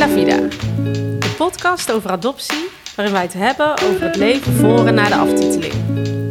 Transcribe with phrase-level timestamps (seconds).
[0.00, 0.36] La Vida,
[1.18, 5.14] de podcast over adoptie, waarin wij het hebben over het leven voor en na de
[5.14, 5.72] aftiteling.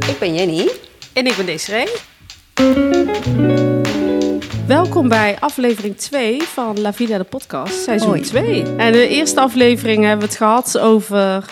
[0.08, 0.70] Ik ben Jenny.
[1.14, 1.88] En ik ben Desiree.
[4.68, 8.22] Welkom bij aflevering 2 van La Vida, de podcast, seizoen Hoi.
[8.22, 8.76] 2.
[8.78, 11.46] En de eerste aflevering hebben we het gehad over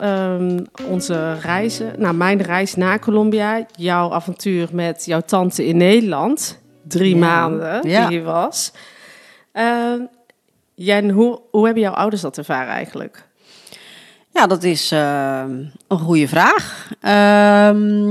[0.00, 1.92] ehm, onze reizen.
[1.98, 6.58] Nou, mijn reis naar Colombia, jouw avontuur met jouw tante in Nederland.
[6.88, 7.20] Drie Ja.
[7.20, 8.08] maanden Ja.
[8.08, 8.72] die je was.
[10.80, 13.28] Ehm, Jen, hoe, hoe hebben jouw ouders dat ervaren eigenlijk?
[14.32, 15.44] Ja, dat is eh,
[15.88, 16.90] een goede vraag.
[17.00, 18.08] Ehm,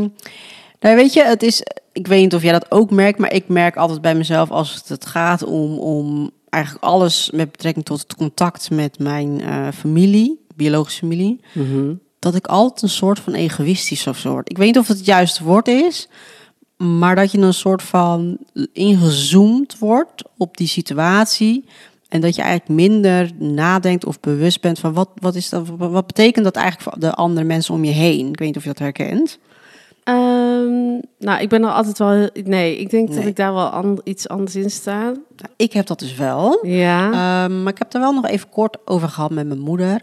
[0.80, 1.64] nou, weet je, het is.
[1.92, 4.84] Ik weet niet of jij dat ook merkt, maar ik merk altijd bij mezelf als
[4.88, 10.46] het, gaat om, om eigenlijk alles met betrekking tot het contact met mijn eh, familie,
[10.56, 11.42] biologische familie,
[12.20, 14.50] dat ik altijd een soort van egoïstisch of soort.
[14.50, 16.08] Ik weet niet of het het juiste woord is,
[16.78, 18.38] maar dat je een soort van
[18.74, 21.66] ingezoomd wordt op die situatie.
[22.10, 26.08] En dat je eigenlijk minder nadenkt of bewust bent van wat, wat, is dat, wat
[26.08, 28.28] betekent dat eigenlijk voor de andere mensen om je heen.
[28.28, 29.40] Ik weet niet of je dat herkent.
[30.04, 32.30] Ehm, nou, ik ben er altijd wel...
[32.44, 35.02] Nee, ik denk dat ik daar wel an- iets anders in sta.
[35.02, 36.60] Nou, ik heb dat dus wel.
[36.68, 37.06] Ja.
[37.06, 40.02] Ehm, maar ik heb er wel nog even kort over gehad met mijn moeder.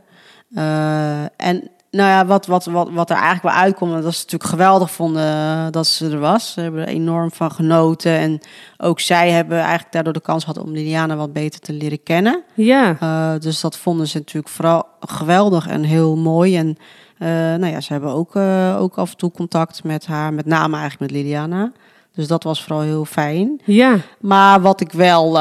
[0.55, 4.51] Eh, en nou ja, wat, wat, wat, wat er eigenlijk wel uitkomt, dat is natuurlijk
[4.51, 6.53] geweldig vonden eh, dat ze er was.
[6.53, 8.13] Ze hebben er enorm van genoten.
[8.13, 8.41] En
[8.77, 12.43] ook zij hebben eigenlijk daardoor de kans gehad om Liliana wat beter te leren kennen.
[12.55, 12.97] ja.
[13.01, 16.57] Eh, dus dat vonden ze natuurlijk vooral geweldig en heel mooi.
[16.57, 16.77] En
[17.19, 18.37] eh, nou ja, ze hebben ook,
[18.83, 21.73] ook af en toe contact met haar, met name eigenlijk met Liliana.
[22.15, 23.61] Dus dat was vooral heel fijn.
[23.65, 23.97] Ja.
[24.21, 25.33] Maar wat ik wel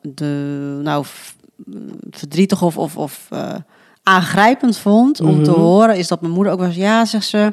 [0.00, 1.04] de, nou,
[2.10, 3.28] verdrietig of, of, of
[4.04, 5.60] aangrijpend vond om te Mhm.
[5.60, 6.74] horen, is dat mijn moeder ook was.
[6.74, 7.52] Ja, zegt ze.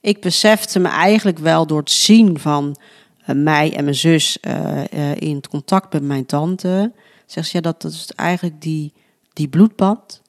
[0.00, 2.76] Ik besefte me eigenlijk wel door het zien van
[3.24, 6.92] eh, mij en mijn zus eh, eh, in het contact met mijn tante.
[7.26, 8.92] Zegt ze ja, dat, dat is eigenlijk die,
[9.32, 10.22] die bloedband.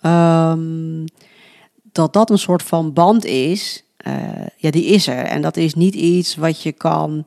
[0.00, 1.06] Ehm,
[1.92, 3.80] dat dat een soort van band is.
[4.56, 5.24] ja, die is er.
[5.24, 7.26] En dat is niet iets wat je kan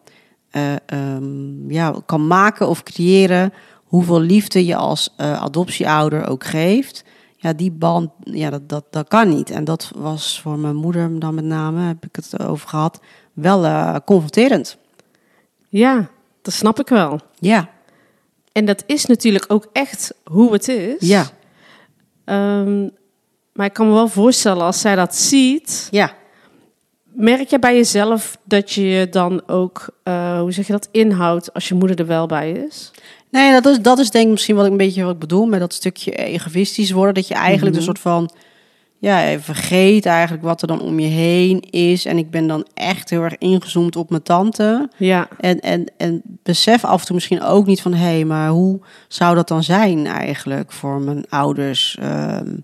[0.50, 3.54] eh, ehm, ja, kan maken of creëren,
[3.84, 7.04] hoeveel liefde je als adoptieouder ook geeft.
[7.42, 9.50] Ja, die band, ja, dat, dat, dat kan niet.
[9.50, 13.00] En dat was voor mijn moeder dan met name, heb ik het over gehad,
[13.34, 14.78] wel eh, confronterend.
[15.70, 16.10] Ja,
[16.42, 17.20] dat snap ik wel.
[17.40, 17.70] Ja,
[18.52, 21.08] En dat is natuurlijk ook echt hoe het is.
[21.08, 21.26] ja,
[22.26, 22.88] Ehm,
[23.54, 26.14] maar ik kan me wel voorstellen, als zij dat ziet, ja.
[27.04, 31.54] merk je bij jezelf dat je je dan ook, eh, hoe zeg je dat, inhoudt
[31.54, 32.92] als je moeder er wel bij is?
[33.32, 35.46] Nee, dat is, dat is denk ik misschien wat ik een beetje wat ik bedoel
[35.46, 37.14] met dat stukje egoïstisch worden.
[37.14, 37.78] Dat je eigenlijk Mhm.
[37.78, 38.30] een soort van,
[38.98, 42.06] ja, vergeet eigenlijk wat er dan om je heen is.
[42.06, 44.90] En ik ben dan echt heel erg ingezoomd op mijn tante.
[44.98, 47.94] Ja, En, en, en besef af en toe misschien ook niet van...
[47.94, 51.98] hé, hey, maar hoe zou dat dan zijn eigenlijk voor mijn ouders?
[52.02, 52.56] Ehm,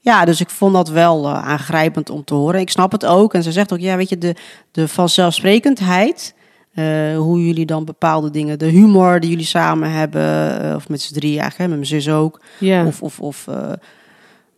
[0.00, 2.60] ja, dus ik vond dat wel eh, aangrijpend om te horen.
[2.60, 3.34] Ik snap het ook.
[3.34, 4.34] En ze zegt ook, ja, weet je, de,
[4.70, 6.34] de vanzelfsprekendheid...
[6.76, 8.58] eh, hoe jullie dan bepaalde dingen...
[8.58, 10.60] de humor die jullie samen hebben...
[10.62, 12.40] eh, of met z'n drie eigenlijk, hè, met mijn zus ook...
[12.86, 13.54] Of, of, of eh,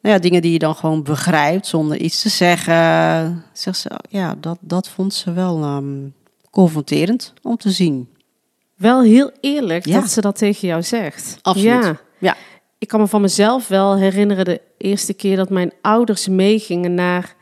[0.02, 3.44] nou ja, dingen die je dan gewoon begrijpt zonder iets te zeggen.
[3.52, 6.08] Zegt ze, ja, dat, dat vond ze wel ehm,
[6.50, 8.08] confronterend om te zien.
[8.76, 10.00] Wel heel eerlijk Ja.
[10.00, 11.38] dat ze dat tegen jou zegt.
[11.42, 11.84] Absoluut.
[11.84, 12.00] Ja.
[12.18, 12.36] Ja.
[12.78, 17.34] Ik kan me van mezelf wel herinneren de eerste keer dat mijn ouders meegingen naar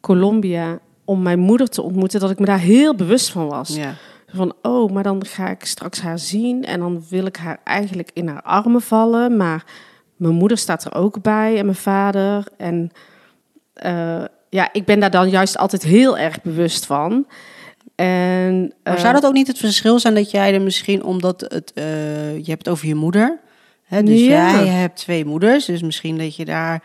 [0.00, 3.76] Colombia om mijn moeder te ontmoeten, dat ik me daar heel bewust van was.
[3.76, 3.94] Ja.
[4.26, 8.10] Van, oh, maar dan ga ik straks haar zien en dan wil ik haar eigenlijk
[8.12, 9.36] in haar armen vallen.
[9.36, 9.64] Maar
[10.16, 12.46] mijn moeder staat er ook bij en mijn vader.
[12.56, 12.90] En
[13.72, 17.26] eh, ja, ik ben daar dan juist altijd heel erg bewust van.
[17.94, 21.40] En, Maar eh, zou dat ook niet het verschil zijn dat jij er misschien, omdat
[21.40, 23.38] het, eh, je hebt het over je moeder.
[23.84, 24.50] Hè, dus Ja.
[24.50, 26.82] jij hebt twee moeders, dus misschien dat je daar,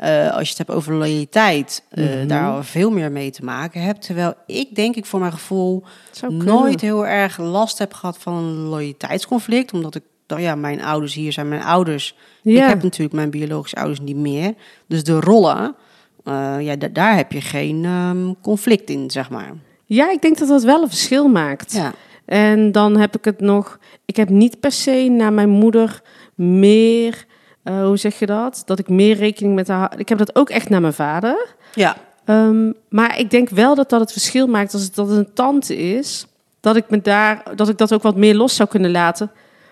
[0.00, 2.26] eh, als je het hebt over loyaliteit, eh, Mhm.
[2.26, 4.02] daar veel meer mee te maken hebt.
[4.06, 5.82] Terwijl ik denk ik voor mijn gevoel
[6.28, 9.72] nooit heel erg last heb gehad van een loyaliteitsconflict.
[9.72, 12.16] Omdat ik, nou ja, mijn ouders hier zijn mijn ouders.
[12.42, 12.62] Ja.
[12.62, 14.54] Ik heb natuurlijk mijn biologische ouders niet meer.
[14.86, 15.74] Dus de rollen,
[16.24, 19.52] eh, ja, da- daar heb je geen ehm, conflict in, zeg maar.
[19.84, 21.72] Ja, ik denk dat dat wel een verschil maakt.
[21.72, 21.92] Ja,
[22.24, 23.78] En dan heb ik het nog.
[24.04, 26.02] Ik heb niet per se naar mijn moeder
[26.34, 27.24] meer.
[27.78, 28.62] Eh, hoe zeg je dat?
[28.66, 29.92] Dat ik meer rekening met haar.
[29.98, 31.46] Ik heb dat ook echt naar mijn vader.
[31.74, 31.96] ja.
[32.24, 35.76] Ehm, maar ik denk wel dat dat het verschil maakt als het dat een tante
[35.76, 36.26] is.
[36.60, 37.42] Dat ik me daar.
[37.54, 39.30] Dat ik dat ook wat meer los zou kunnen laten.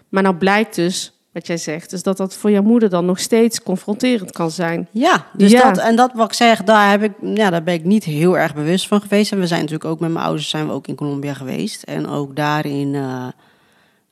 [0.09, 1.13] Maar nou blijkt dus.
[1.33, 4.89] Wat jij zegt, dus dat dat voor jouw moeder dan nog steeds confronterend kan zijn.
[4.91, 5.63] Ja, dus Ja.
[5.73, 8.39] dat en dat wat ik zeg, daar heb ik, ja, daar ben ik niet heel
[8.39, 9.33] erg bewust van geweest.
[9.33, 12.09] En we zijn natuurlijk ook met mijn ouders zijn we ook in Colombia geweest en
[12.09, 13.27] ook daarin, eh,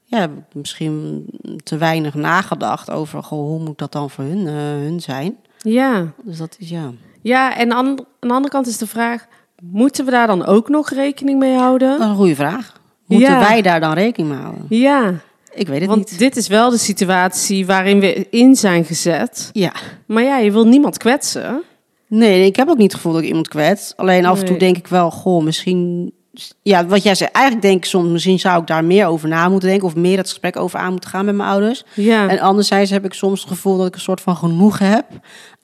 [0.08, 1.26] ja, heb ik misschien
[1.64, 5.36] te weinig nagedacht over goh, hoe moet dat dan voor hun, eh, hun zijn.
[5.58, 6.12] Ja.
[6.22, 6.92] Dus dat is ja.
[7.22, 9.26] Ja, en aan, aan de andere kant is de vraag...
[9.62, 11.88] moeten we daar dan ook nog rekening mee houden?
[11.90, 12.80] Dat is een goede vraag.
[13.06, 13.38] Moeten Ja.
[13.40, 14.66] wij daar dan rekening mee houden?
[14.68, 15.14] Ja,
[15.54, 16.18] Ik weet het want niet.
[16.18, 19.50] dit is wel de situatie waarin we in zijn gezet.
[19.52, 19.72] Ja.
[20.06, 21.62] Maar ja, je wil niemand kwetsen.
[22.08, 23.92] Nee, ik heb ook niet het gevoel dat ik iemand kwets.
[23.96, 24.58] Alleen af en toe Nee.
[24.58, 26.12] denk ik wel, goh, misschien...
[26.62, 29.48] Ja, wat jij zei, eigenlijk denk ik soms, misschien zou ik daar meer over na
[29.48, 29.86] moeten denken...
[29.86, 31.84] of meer het gesprek over aan moeten gaan met mijn ouders.
[31.94, 35.06] Ja, En anderzijds heb ik soms het gevoel dat ik een soort van genoeg heb...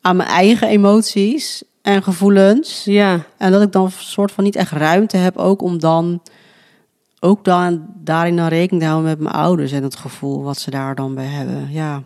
[0.00, 2.84] aan mijn eigen emoties en gevoelens.
[2.84, 3.20] ja.
[3.38, 6.22] En dat ik dan een soort van niet echt ruimte heb ook om dan...
[7.20, 9.72] ook dan daarin dan rekening te houden met mijn ouders...
[9.72, 11.68] en het gevoel wat ze daar dan bij hebben.
[11.70, 12.02] Ja,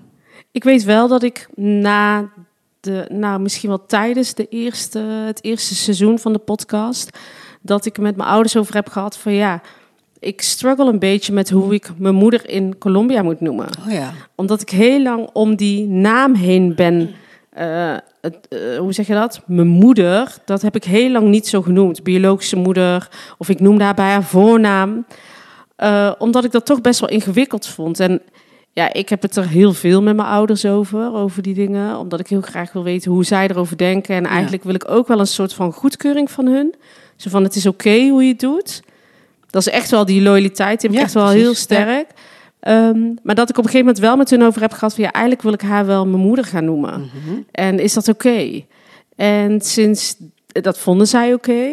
[0.52, 2.28] Ik weet wel dat ik na
[2.80, 7.18] de, nou misschien wel tijdens de eerste, het eerste seizoen van de podcast,
[7.66, 9.60] dat ik met mijn ouders over heb gehad van ja,
[10.18, 13.66] ik struggle een beetje met hoe ik mijn moeder in Colombia moet noemen.
[13.86, 14.12] oh ja.
[14.34, 17.10] Omdat ik heel lang om die naam heen ben.
[17.50, 19.42] eh, het, eh, hoe zeg je dat?
[19.46, 22.02] Mijn moeder, dat heb ik heel lang niet zo genoemd.
[22.02, 23.08] Biologische moeder,
[23.38, 25.06] of ik noemde haar bij haar voornaam.
[25.76, 28.00] Eh, omdat ik dat toch best wel ingewikkeld vond.
[28.00, 28.20] En
[28.72, 31.98] ja, ik heb het er heel veel met mijn ouders over, over die dingen.
[31.98, 34.14] Omdat ik heel graag wil weten hoe zij erover denken.
[34.14, 34.28] En Ja.
[34.28, 36.74] eigenlijk wil ik ook wel een soort van goedkeuring van hun.
[37.16, 38.82] Zo van, het is oké hoe je het doet.
[39.50, 41.42] Dat is echt wel die loyaliteit, die heb ik Ja, echt wel precies.
[41.42, 42.10] heel sterk.
[42.60, 45.04] Ehm, maar dat ik op een gegeven moment wel met hun over heb gehad van
[45.04, 47.00] ja, eigenlijk wil ik haar wel mijn moeder gaan noemen.
[47.00, 47.40] Mhm.
[47.50, 48.62] En is dat oké?
[49.16, 50.16] En sinds
[50.46, 51.68] dat vonden zij oké.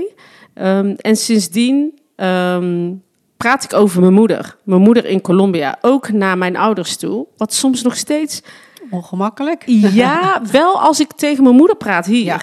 [0.54, 2.92] Ehm, en sindsdien ehm,
[3.38, 4.56] praat ik over mijn moeder.
[4.64, 7.26] Mijn moeder in Colombia, ook naar mijn ouders toe.
[7.38, 8.42] Wat soms nog steeds,
[8.90, 9.64] Ongemakkelijk?
[9.66, 12.24] ja, wel als ik tegen mijn moeder praat hier.
[12.24, 12.42] Ja.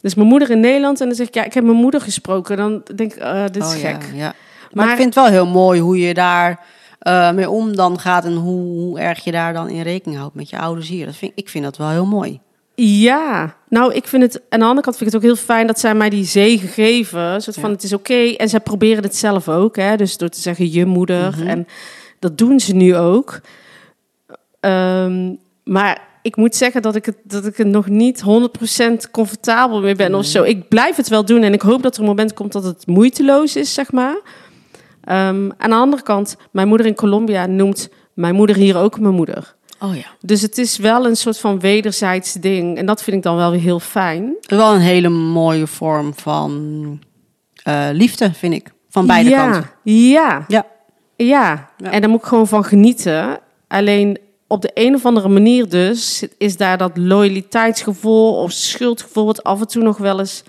[0.00, 2.56] Dus mijn moeder in Nederland en dan zeg ik ja, ik heb mijn moeder gesproken.
[2.56, 4.02] Dan denk ik, eh, dit is Oh, gek.
[4.12, 4.34] Ja, ja.
[4.72, 6.60] Maar, Maar- ik vind het wel heel mooi hoe je daar
[6.98, 10.34] eh, mee om dan gaat en hoe, hoe erg je daar dan in rekening houdt
[10.34, 11.06] met je ouders hier.
[11.06, 12.40] Dat vind, ik vind dat wel heel mooi.
[12.74, 15.66] Ja, nou, ik vind het aan de andere kant vind ik het ook heel fijn
[15.66, 17.42] dat zij mij die zegen geven.
[17.42, 17.74] Soort van Ja.
[17.74, 18.14] het is oké.
[18.36, 19.96] En zij proberen het zelf ook, hè?
[19.96, 21.30] Dus door te zeggen je moeder.
[21.38, 21.46] Mhm.
[21.46, 21.66] En
[22.18, 23.40] dat doen ze nu ook.
[24.60, 28.22] Ehm, maar ik moet zeggen dat ik het, dat ik er nog niet
[29.06, 30.42] 100% comfortabel mee ben of zo.
[30.42, 32.86] Ik blijf het wel doen en ik hoop dat er een moment komt dat het
[32.86, 34.20] moeiteloos is, zeg maar.
[35.04, 39.14] Ehm, aan de andere kant, mijn moeder in Colombia noemt mijn moeder hier ook mijn
[39.14, 39.54] moeder.
[39.80, 40.06] Oh ja.
[40.20, 42.76] Dus het is wel een soort van wederzijds ding.
[42.76, 44.36] En dat vind ik dan wel weer heel fijn.
[44.40, 46.98] Wel een hele mooie vorm van
[47.62, 48.72] eh, liefde, vind ik.
[48.88, 49.70] Van beide ja, kanten.
[49.82, 50.66] Ja, Ja.
[51.16, 51.68] ja.
[51.76, 51.90] Ja.
[51.90, 53.38] En daar moet ik gewoon van genieten.
[53.68, 54.18] Alleen
[54.50, 56.24] op de een of andere manier dus...
[56.38, 59.26] is daar dat loyaliteitsgevoel of schuldgevoel...
[59.26, 60.42] wat af en toe nog wel eens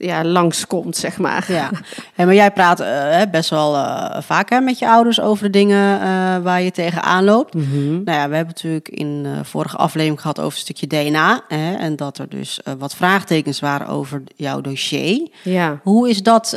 [0.00, 1.44] ja, langskomt, zeg maar.
[1.48, 1.70] Ja,
[2.14, 5.50] Hey, maar jij praat eh, best wel eh, vaak hè, met je ouders over de
[5.50, 7.54] dingen eh, waar je tegenaan loopt.
[7.54, 7.90] Mhm.
[7.90, 11.40] Nou ja, we hebben natuurlijk in vorige aflevering gehad over een stukje DNA.
[11.48, 15.28] Hè, en dat er dus wat vraagtekens waren over jouw dossier.
[15.42, 15.80] Ja.
[15.82, 16.56] Hoe is dat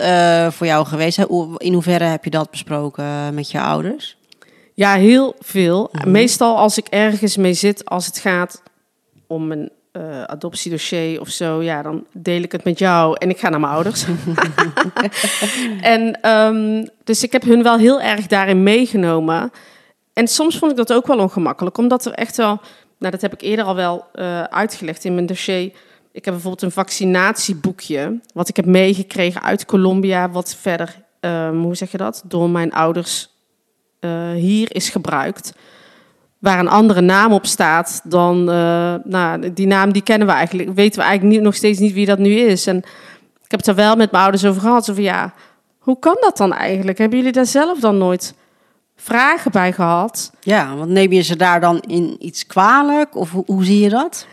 [0.49, 1.17] voor jou geweest?
[1.17, 1.25] Hè?
[1.57, 4.17] In hoeverre heb je dat besproken met je ouders?
[4.73, 5.89] Ja, heel veel.
[5.91, 6.11] Mhm.
[6.11, 8.61] Meestal als ik ergens mee zit, als het gaat
[9.27, 13.39] om een eh, adoptiedossier of zo, ja, dan deel ik het met jou en ik
[13.39, 14.05] ga naar mijn ouders.
[15.81, 19.51] en ehm, dus ik heb hun wel heel erg daarin meegenomen.
[20.13, 22.59] En soms vond ik dat ook wel ongemakkelijk, omdat er echt wel,
[22.99, 25.71] nou, dat heb ik eerder al wel eh, uitgelegd in mijn dossier.
[26.11, 31.75] Ik heb bijvoorbeeld een vaccinatieboekje, wat ik heb meegekregen uit Colombia, wat verder, ehm, hoe
[31.75, 33.32] zeg je dat, door mijn ouders
[34.03, 35.53] eh, hier is gebruikt.
[36.39, 40.73] Waar een andere naam op staat dan, eh, nou, die naam die kennen we eigenlijk,
[40.73, 42.67] weten we eigenlijk niet, nog steeds niet wie dat nu is.
[42.67, 42.77] En
[43.43, 44.85] ik heb het er wel met mijn ouders over gehad.
[44.85, 45.33] Zo van, ja,
[45.77, 46.97] hoe kan dat dan eigenlijk?
[46.97, 48.33] Hebben jullie daar zelf dan nooit
[48.95, 50.31] vragen bij gehad?
[50.39, 53.15] Ja, want neem je ze daar dan in iets kwalijk?
[53.15, 54.27] Of hoe, hoe zie je dat?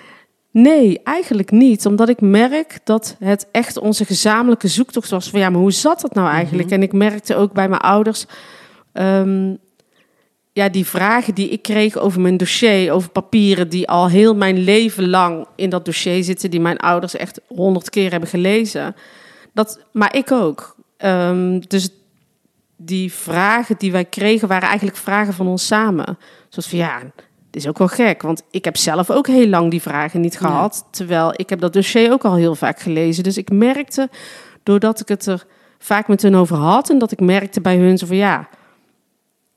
[0.52, 1.86] Nee, eigenlijk niet.
[1.86, 5.30] Omdat ik merk dat het echt onze gezamenlijke zoektocht was.
[5.30, 6.70] Van ja, maar hoe zat dat nou eigenlijk?
[6.70, 8.26] En ik merkte ook bij mijn ouders...
[8.92, 9.54] ehm,
[10.52, 13.68] ja, die vragen die ik kreeg over mijn dossier, over papieren...
[13.68, 16.50] die al heel mijn leven lang in dat dossier zitten...
[16.50, 18.94] die mijn ouders echt honderd keer hebben gelezen.
[19.52, 20.76] Dat, maar ik ook.
[20.96, 21.88] Ehm, dus
[22.76, 26.18] die vragen die wij kregen waren eigenlijk vragen van ons samen.
[26.48, 27.00] Zoals van ja,
[27.50, 30.38] dit is ook wel gek, want ik heb zelf ook heel lang die vragen niet
[30.38, 30.86] gehad.
[30.90, 33.22] Terwijl ik heb dat dossier ook al heel vaak gelezen.
[33.22, 34.08] Dus ik merkte,
[34.62, 35.46] doordat ik het er
[35.78, 36.90] vaak met hun over had...
[36.90, 38.48] en dat ik merkte bij hun zo van ja...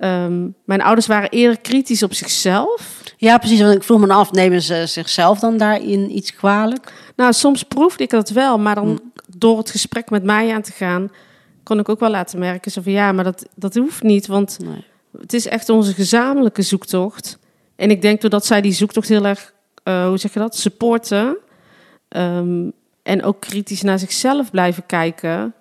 [0.04, 3.02] ehm, mijn ouders waren eerder kritisch op zichzelf.
[3.18, 3.62] Ja, precies.
[3.62, 6.94] Want ik vroeg me af, nemen ze zichzelf dan daarin iets kwalijk?
[7.16, 9.02] Nou, soms proefde ik dat wel, maar dan
[9.38, 11.12] door het gesprek met mij aan te gaan...
[11.64, 14.58] kon ik ook wel laten merken zo van ja, maar dat, dat hoeft niet, want...
[14.60, 14.86] Nee.
[15.20, 17.40] Het is echt onze gezamenlijke zoektocht.
[17.76, 21.38] En ik denk doordat zij die zoektocht heel erg, eh, hoe zeg je dat, supporten.
[22.08, 22.70] ehm,
[23.04, 25.54] en ook kritisch naar zichzelf blijven kijken.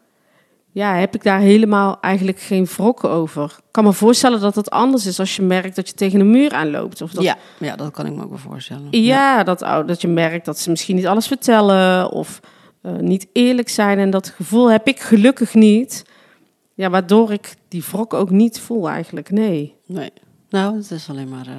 [0.75, 3.45] Ja, heb ik daar helemaal eigenlijk geen wrokken over.
[3.45, 6.31] Ik kan me voorstellen dat het anders is als je merkt dat je tegen een
[6.31, 7.03] muur aanloopt.
[7.03, 8.87] Of dat, Ja, ja, dat kan ik me ook wel voorstellen.
[8.91, 12.41] ja, dat, dat je merkt dat ze misschien niet alles vertellen of
[12.83, 13.99] eh, niet eerlijk zijn.
[13.99, 16.03] En dat gevoel heb ik gelukkig niet.
[16.75, 19.75] Ja, waardoor ik die wrok ook niet voel eigenlijk, nee.
[19.87, 20.11] Nee.
[20.51, 21.47] Nou, het is alleen maar...
[21.47, 21.53] eh,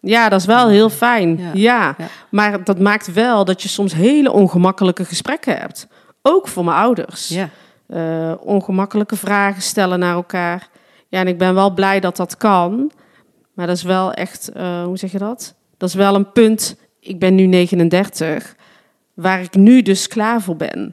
[0.00, 1.38] Ja, dat is wel heel fijn.
[1.38, 1.50] Ja.
[1.54, 1.94] Ja.
[1.98, 2.06] Ja.
[2.30, 5.86] maar dat maakt wel dat je soms hele ongemakkelijke gesprekken hebt.
[6.22, 7.28] Ook voor mijn ouders.
[7.28, 7.48] ja.
[7.90, 10.68] Eh, ongemakkelijke vragen stellen naar elkaar.
[11.08, 12.92] Ja, en ik ben wel blij dat dat kan.
[13.52, 15.54] Maar dat is wel echt, eh, hoe zeg je dat?
[15.76, 16.76] Dat is wel een punt.
[17.00, 18.54] Ik ben nu 39,
[19.14, 20.92] waar ik nu dus klaar voor ben.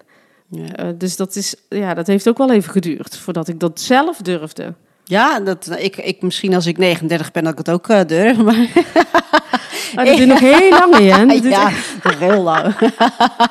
[0.49, 0.75] Ja.
[0.75, 4.17] Eh, dus dat, is, ja, dat heeft ook wel even geduurd voordat ik dat zelf
[4.17, 4.73] durfde.
[5.03, 8.37] Ja, dat, ik, ik, misschien als ik 39 ben dat ik het ook durf.
[8.37, 8.55] Maar
[9.95, 11.25] Maar dat duurt nog heel lang, hè?
[11.25, 12.75] Dat duurt ja, echt- heel lang.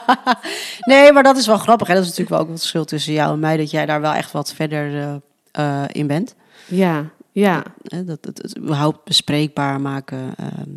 [0.90, 1.86] nee, maar dat is wel grappig.
[1.88, 1.94] Hè?
[1.94, 3.56] Dat is natuurlijk wel ook het verschil tussen jou en mij.
[3.56, 4.94] Dat jij daar wel echt wat verder
[5.52, 6.34] eh, eh, in bent.
[6.66, 7.62] ja, ja.
[7.82, 8.04] Hè?
[8.04, 10.70] Dat het, het überhaupt bespreekbaar maken ehm,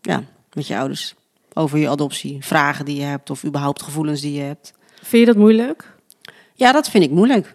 [0.00, 1.14] ja, met je ouders.
[1.54, 2.36] Over je adoptie.
[2.40, 4.72] Vragen die je hebt of überhaupt gevoelens die je hebt.
[5.02, 5.94] Vind je dat moeilijk?
[6.54, 7.54] Ja, dat vind ik moeilijk.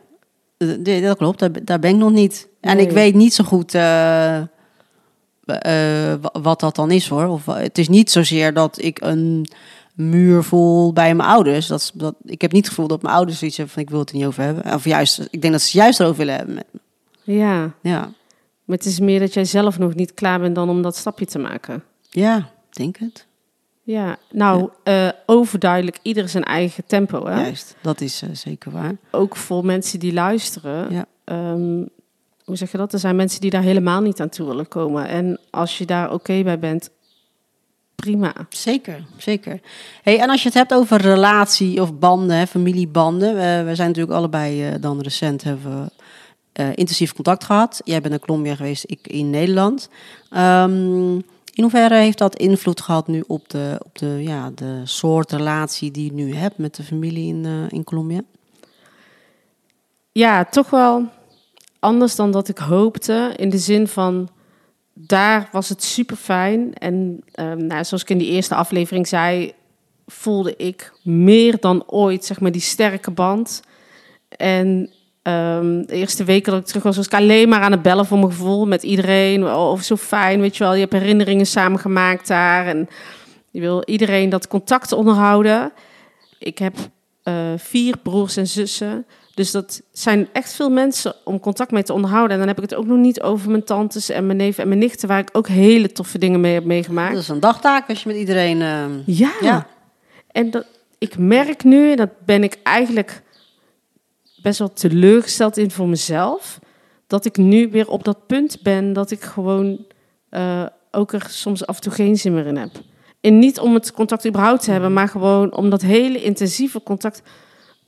[0.58, 2.48] Eh, Dat klopt, daar, ben ik nog niet.
[2.62, 2.86] En Nee.
[2.86, 3.76] ik weet niet zo goed
[5.46, 7.28] eh, wa- wat dat dan is hoor.
[7.28, 9.46] Of, het is niet zozeer dat ik een
[9.94, 11.68] muur voel bij mijn ouders.
[11.68, 14.00] Dat, dat, ik heb niet het gevoel dat mijn ouders zoiets hebben van ik wil
[14.00, 14.74] het er niet over hebben.
[14.74, 16.56] Of juist, ik denk dat ze het juist erover willen hebben.
[16.56, 16.80] met me.
[17.38, 17.74] Ja.
[17.82, 18.00] Ja,
[18.66, 21.26] Maar het is meer dat jij zelf nog niet klaar bent dan om dat stapje
[21.26, 21.84] te maken.
[22.10, 23.26] ja denk het.
[23.86, 27.26] Ja, nou, eh, overduidelijk, ieder zijn eigen tempo.
[27.28, 27.42] Hè?
[27.42, 28.96] Juist, dat is eh, zeker waar.
[29.12, 30.92] Ook voor mensen die luisteren.
[30.94, 31.06] Ja.
[31.24, 31.84] ehm,
[32.46, 32.94] hoe zeg je dat?
[32.94, 35.08] Er zijn mensen die daar helemaal niet aan toe willen komen.
[35.08, 36.90] En als je daar oké bij bent,
[37.96, 38.34] prima.
[38.50, 39.60] Zeker, zeker.
[40.02, 43.36] Hey, en als je het hebt over relatie of banden, hè, familiebanden.
[43.36, 45.92] We, we zijn natuurlijk allebei eh, dan recent hebben we
[46.54, 47.82] eh, intensief contact gehad.
[47.84, 49.90] Jij bent in Colombia geweest, ik in Nederland.
[50.30, 51.16] Ehm,
[51.54, 55.92] in hoeverre heeft dat invloed gehad nu op de, op de, ja, de soort relatie
[55.92, 58.22] die je nu hebt met de familie in, eh, in Colombia?
[60.12, 61.10] Ja, toch wel
[61.84, 63.34] anders dan dat ik hoopte.
[63.36, 64.30] In de zin van,
[64.94, 66.74] daar was het super fijn.
[66.74, 69.54] En ehm, nou, zoals ik in die eerste aflevering zei,
[70.06, 73.62] voelde ik meer dan ooit zeg maar, die sterke band.
[74.38, 74.90] En
[75.22, 78.06] ehm, de eerste weken dat ik terug was, was ik alleen maar aan het bellen
[78.06, 79.46] voor mijn gevoel met iedereen.
[79.46, 80.74] Oh, of zo fijn, weet je wel.
[80.74, 82.68] Je hebt herinneringen samengemaakt daar.
[82.68, 82.88] En
[83.52, 85.74] je wil iedereen dat contact onderhouden.
[86.40, 86.76] Ik heb
[87.24, 89.06] eh, vier broers en zussen.
[89.34, 92.32] Dus dat zijn echt veel mensen om contact mee te onderhouden.
[92.32, 94.68] En dan heb ik het ook nog niet over mijn tantes en mijn neven en
[94.68, 95.08] mijn nichten...
[95.08, 97.14] waar ik ook hele toffe dingen mee heb meegemaakt.
[97.14, 98.58] Dat is een dagtaak als je met iedereen...
[99.06, 99.32] Ja.
[99.42, 99.68] Ja.
[100.32, 100.66] En dat,
[100.98, 103.22] ik merk nu, en dat ben ik eigenlijk
[104.42, 106.60] best wel teleurgesteld in voor mezelf,
[107.08, 109.86] dat ik nu weer op dat punt ben dat ik gewoon
[110.30, 112.72] eh, ook er soms af en toe geen zin meer in heb.
[113.22, 117.22] En niet om het contact überhaupt te hebben, maar gewoon om dat hele intensieve contact.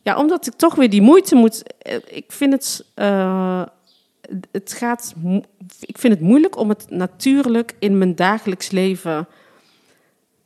[0.05, 1.63] Ja, omdat ik toch weer die moeite moet.
[1.77, 2.85] eh, Ik vind het.
[2.93, 3.63] eh,
[4.51, 5.13] het gaat.
[5.79, 9.27] Ik vind het moeilijk om het natuurlijk in mijn dagelijks leven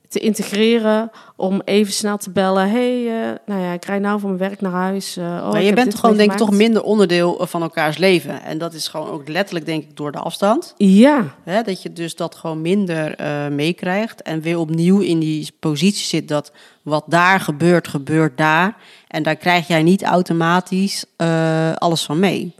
[0.09, 1.11] te integreren.
[1.35, 2.69] Om even snel te bellen.
[2.69, 5.17] hey, eh, nou ja, ik rijd nou van mijn werk naar huis.
[5.17, 8.43] eh, oh, maar je bent gewoon denk ik toch minder onderdeel van elkaars leven.
[8.43, 10.73] En dat is gewoon ook letterlijk denk ik door de afstand.
[10.77, 15.51] Ja, Hè, dat je dus dat gewoon minder eh, meekrijgt en weer opnieuw in die
[15.59, 16.51] positie zit dat
[16.81, 18.75] wat daar gebeurt, gebeurt daar.
[19.07, 22.55] En daar krijg jij niet automatisch eh, alles van mee.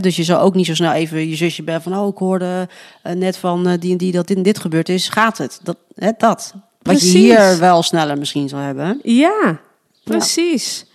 [0.00, 1.96] Dus je zou ook niet zo snel even je zusje bellen van...
[1.96, 2.68] oh, ik hoorde
[3.02, 5.08] eh, net van eh, die en die dat dit en dit gebeurd is.
[5.08, 5.60] Gaat het?
[5.62, 6.54] Dat, hè, dat.
[6.82, 7.12] Wat je Precies.
[7.12, 9.00] hier wel sneller misschien zal hebben.
[9.02, 9.60] ja,
[10.04, 10.86] precies.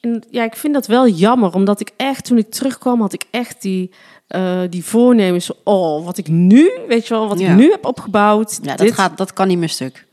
[0.00, 3.24] En ja, ik vind dat wel jammer, omdat ik echt, toen ik terugkwam, had ik
[3.30, 3.90] echt die,
[4.26, 5.50] eh, die voornemens.
[5.64, 7.50] Oh, wat ik nu, weet je wel, wat Ja.
[7.50, 8.58] ik nu heb opgebouwd.
[8.62, 10.06] Ja, dat, gaat, dat kan niet meer stuk.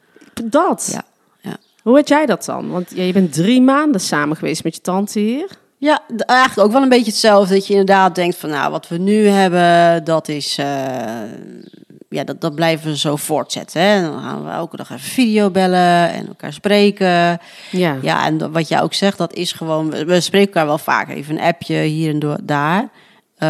[0.44, 0.90] dat.
[0.94, 1.04] Ja,
[1.50, 1.58] ja.
[1.84, 2.70] Hoe had jij dat dan?
[2.70, 5.48] Want ja, je bent drie maanden samen geweest met je tante hier.
[5.78, 7.54] Ja, eigenlijk ook wel een beetje hetzelfde.
[7.54, 11.22] Dat je inderdaad denkt van, nou, wat we nu hebben, dat is, eh,
[12.12, 13.82] ja, dat, dat blijven we zo voortzetten.
[13.82, 14.02] Hè?
[14.02, 17.40] Dan gaan we elke dag even video bellen en elkaar spreken.
[17.72, 17.98] Ja.
[18.02, 21.10] Ja, en wat jij ook zegt, dat is gewoon, we, we spreken elkaar wel vaak
[21.10, 22.90] even een appje hier en door, daar.
[23.42, 23.48] Eh,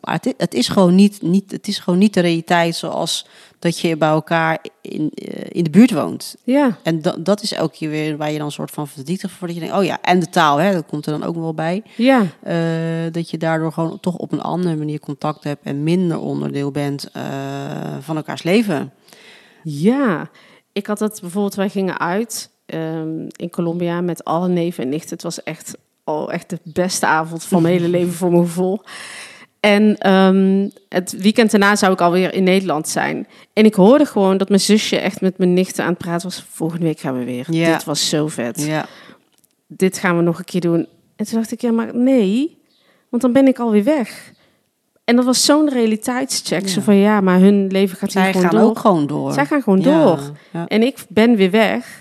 [0.00, 3.26] maar het, het, is gewoon niet, niet, het is gewoon niet de realiteit zoals
[3.58, 6.36] dat je bij elkaar in, eh, in de buurt woont.
[6.44, 9.30] Ja, En dat, dat is elke keer weer waar je dan een soort van verdrietig
[9.30, 11.34] voor dat je denkt, oh ja, en de taal, hè, dat komt er dan ook
[11.34, 11.82] wel bij.
[11.96, 12.56] ja, Eh,
[13.12, 17.10] dat je daardoor gewoon toch op een andere manier contact hebt en minder onderdeel bent
[18.00, 18.92] van elkaars leven.
[19.62, 20.30] ja.
[20.72, 25.10] Ik had dat bijvoorbeeld, wij gingen uit ehm, in Colombia met alle neven en nichten.
[25.10, 25.76] Het was echt,
[26.30, 28.82] echt de beste avond van mijn hele leven voor mijn gevoel.
[29.60, 33.26] En ehm, het weekend daarna zou ik alweer in Nederland zijn.
[33.52, 36.46] En ik hoorde gewoon dat mijn zusje echt met mijn nichten aan het praten was.
[36.50, 37.46] Volgende week gaan we weer.
[37.50, 37.72] Ja.
[37.72, 38.64] Dit was zo vet.
[38.64, 38.86] Ja,
[39.66, 40.86] Dit gaan we nog een keer doen.
[41.16, 42.58] En toen dacht ik, ja, maar nee.
[43.08, 44.32] Want dan ben ik alweer weg.
[45.04, 46.68] En dat was zo'n realiteitscheck.
[46.68, 46.84] Zo Ja.
[46.84, 48.68] van, ja, maar hun leven gaat hier gewoon gaan door.
[48.68, 49.32] ook gewoon door.
[49.32, 50.20] Zij gaan gewoon door.
[50.66, 51.99] En ik ben weer weg.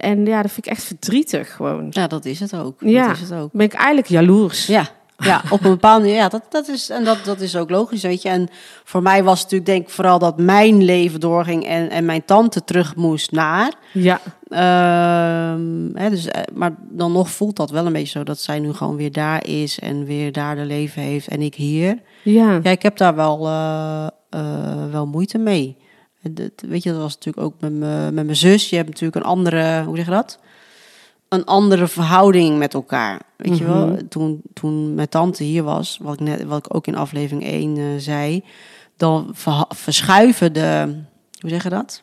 [0.00, 1.86] En ja, dat vind ik echt verdrietig gewoon.
[1.90, 2.80] ja, dat is het ook.
[2.80, 3.06] Ja.
[3.06, 3.52] Dat is het ook.
[3.52, 4.66] Ben ik eigenlijk jaloers.
[4.66, 6.16] Ja, ja op een bepaalde manier.
[6.16, 8.28] Ja, dat, dat is, en dat, dat is ook logisch, weet je.
[8.28, 8.48] En
[8.84, 12.24] voor mij was het natuurlijk denk ik vooral dat mijn leven doorging en, en mijn
[12.24, 13.72] tante terug moest naar.
[13.92, 18.40] Ja, Ehm, hè, dus, eh, maar dan nog voelt dat wel een beetje zo dat
[18.40, 21.98] zij nu gewoon weer daar is en weer daar de leven heeft en ik hier.
[22.22, 22.60] ja.
[22.62, 25.76] Ja, ik heb daar wel, eh, eh, wel moeite mee.
[26.22, 28.70] Dat- weet je, dat was natuurlijk ook met, me, met mijn zus.
[28.70, 30.38] Je hebt natuurlijk een andere, hoe zeg je dat?
[31.28, 33.20] Een andere verhouding met elkaar.
[33.36, 34.08] Weet je wel, Mhm.
[34.08, 37.76] toen, toen mijn tante hier was, wat ik, net, wat ik ook in aflevering 1
[37.76, 38.44] eh, zei,
[38.96, 39.30] dan
[39.68, 40.94] verschuiven de,
[41.40, 42.02] hoe zeg je dat?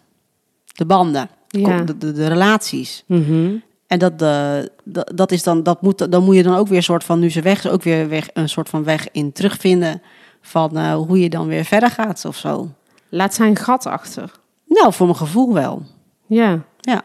[0.65, 1.81] De banden, Ja.
[1.81, 3.03] de, de, de relaties.
[3.07, 3.55] Mhm.
[3.87, 6.77] En dat, de, dat, dat is dan, dat moet, dan moet je dan ook weer
[6.77, 9.31] een soort van, nu ze weg is, ook weer weg, een soort van weg in
[9.31, 10.01] terugvinden
[10.41, 12.69] van eh, hoe je dan weer verder gaat of zo.
[13.09, 14.31] Laat zij een gat achter.
[14.65, 15.81] Nou, voor mijn gevoel wel.
[16.25, 16.59] Ja.
[16.79, 17.01] Ja.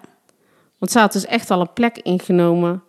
[0.78, 2.82] Want ze had dus echt al een plek ingenomen.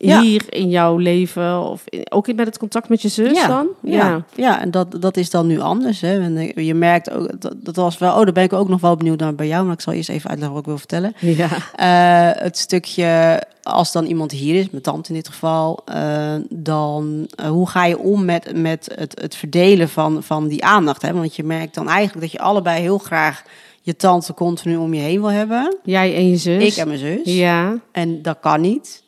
[0.00, 0.20] Ja.
[0.20, 1.60] Hier in jouw leven.
[1.70, 3.66] Of in- ook in- met het contact met je zus dan?
[3.82, 4.60] Ja, ja.
[4.60, 6.00] en dat, dat is dan nu anders.
[6.00, 6.20] Hè.
[6.20, 8.80] En eh, je merkt ook, dat, dat was wel, oh, daar ben ik ook nog
[8.80, 11.12] wel benieuwd naar bij jou, maar ik zal eerst even uitleggen wat ik wil vertellen.
[11.20, 11.48] Ja.
[11.74, 17.28] Eh, het stukje, als dan iemand hier is, mijn tante in dit geval, eh, dan
[17.48, 21.02] hoe ga je om met, met het, het verdelen van, van die aandacht?
[21.02, 21.12] Hè?
[21.12, 23.42] Want je merkt dan eigenlijk dat je allebei heel graag
[23.82, 25.76] je tante continu om je heen wil hebben.
[25.82, 26.62] Jij en je zus.
[26.64, 27.20] Ik en mijn zus.
[27.24, 27.78] Ja.
[27.92, 29.02] En dat kan niet.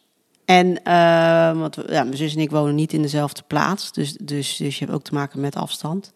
[0.50, 3.92] En eh, want ja, mijn zus en ik wonen niet in dezelfde plaats.
[3.92, 6.12] Dus, dus, dus je hebt ook te maken met afstand.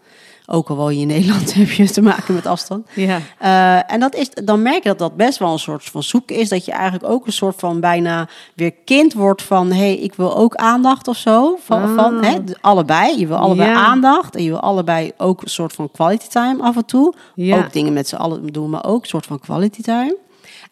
[0.47, 2.87] Ook al woon je in Nederland, heb je te maken met afstand.
[2.94, 3.20] Ja.
[3.38, 6.37] Eh, en dat is, dan merk je dat dat best wel een soort van zoeken
[6.37, 6.49] is.
[6.49, 9.68] Dat je eigenlijk ook een soort van bijna weer kind wordt van...
[9.73, 11.57] hé, hey, ik wil ook aandacht of zo.
[11.64, 11.94] Van, Ah.
[11.94, 13.18] van hè, allebei.
[13.18, 13.85] Je wil allebei Ja.
[13.85, 14.37] aandacht.
[14.37, 17.14] En je wil allebei ook een soort van quality time af en toe.
[17.35, 17.57] Ja.
[17.59, 20.16] Ook dingen met z'n allen doen, maar ook een soort van quality time.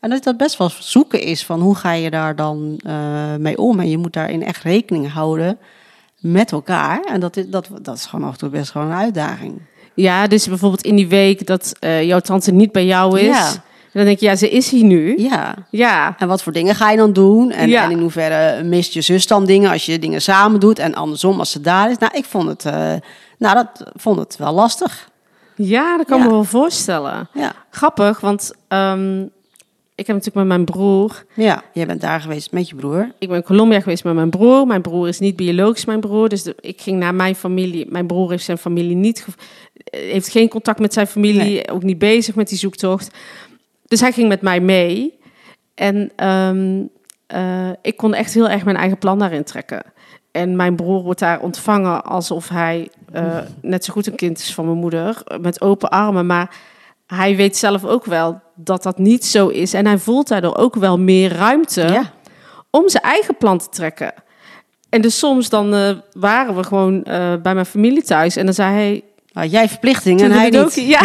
[0.02, 3.58] En dat dat best wel zoeken is van hoe ga je daar dan eh, mee
[3.58, 3.80] om.
[3.80, 5.58] En je moet daarin echt rekening houden
[6.18, 7.00] met elkaar.
[7.04, 9.60] En dat is, dat, dat is gewoon af en toe best gewoon een uitdaging.
[9.94, 13.26] Ja, dus bijvoorbeeld in die week dat eh, jouw tante niet bij jou is.
[13.26, 13.50] Ja.
[13.92, 15.14] Dan denk je, ja, ze is hier nu.
[15.18, 15.54] Ja.
[15.70, 16.14] Ja.
[16.18, 17.50] En wat voor dingen ga je dan doen?
[17.50, 17.84] En, Ja.
[17.84, 20.78] en in hoeverre mist je zus dan dingen als je dingen samen doet?
[20.78, 21.98] En andersom als ze daar is.
[21.98, 22.92] Nou, ik vond het, eh,
[23.38, 25.08] nou, dat vond het wel lastig.
[25.56, 26.24] Ja, dat kan Ja.
[26.24, 27.28] me wel voorstellen.
[27.34, 27.52] Ja.
[27.70, 29.24] Grappig, want ehm,
[29.94, 31.24] ik heb natuurlijk met mijn broer...
[31.34, 33.12] ja, jij bent daar geweest met je broer.
[33.18, 34.66] Ik ben in Colombia geweest met mijn broer.
[34.66, 36.28] Mijn broer is niet biologisch mijn broer.
[36.28, 37.86] Dus de- ik ging naar mijn familie.
[37.90, 39.26] Mijn broer heeft zijn familie niet...
[39.84, 41.40] eh, heeft geen contact met zijn familie.
[41.42, 41.70] Nee.
[41.70, 43.10] Ook niet bezig met die zoektocht.
[43.86, 45.18] Dus hij ging met mij mee.
[45.74, 46.82] En ehm,
[47.26, 49.82] eh, ik kon echt heel erg mijn eigen plan daarin trekken.
[50.30, 54.54] En mijn broer wordt daar ontvangen alsof hij eh, net zo goed een kind is
[54.54, 55.22] van mijn moeder.
[55.40, 56.26] Met open armen.
[56.26, 56.56] Maar
[57.14, 59.74] hij weet zelf ook wel dat dat niet zo is.
[59.74, 62.12] En hij voelt daardoor ook wel meer ruimte Ja.
[62.70, 64.12] om zijn eigen plan te trekken.
[64.88, 68.36] En dus soms dan eh, waren we gewoon eh, bij mijn familie thuis.
[68.36, 69.02] En dan zei hij...
[69.32, 70.54] Maar jij verplichtingen en "Toen hij niet.
[70.54, 71.00] het ook." Ja.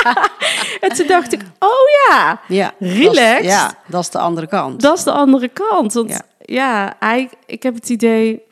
[0.88, 1.68] en toen dacht ik, oh
[2.08, 2.72] ja, Ja.
[2.78, 4.80] Dat is, ja, dat is de andere kant.
[4.80, 5.92] dat is de andere kant.
[5.92, 6.20] Want Ja.
[6.38, 8.42] ja, hij, ik heb het idee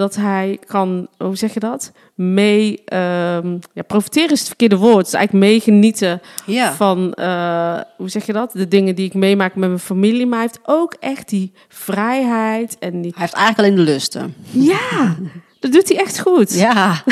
[0.00, 1.92] dat hij kan, hoe zeg je dat?
[2.14, 4.96] Mee, ehm, ja, profiteren is het verkeerde woord.
[4.96, 6.72] Het is eigenlijk meegenieten ja.
[6.72, 8.52] van, eh, hoe zeg je dat?
[8.52, 10.26] De dingen die ik meemaak met mijn familie.
[10.26, 13.10] Maar hij heeft ook echt die vrijheid en die...
[13.14, 14.34] Hij heeft eigenlijk alleen de lusten.
[14.50, 15.16] Ja,
[15.60, 16.54] dat doet hij echt goed.
[16.54, 17.02] Ja,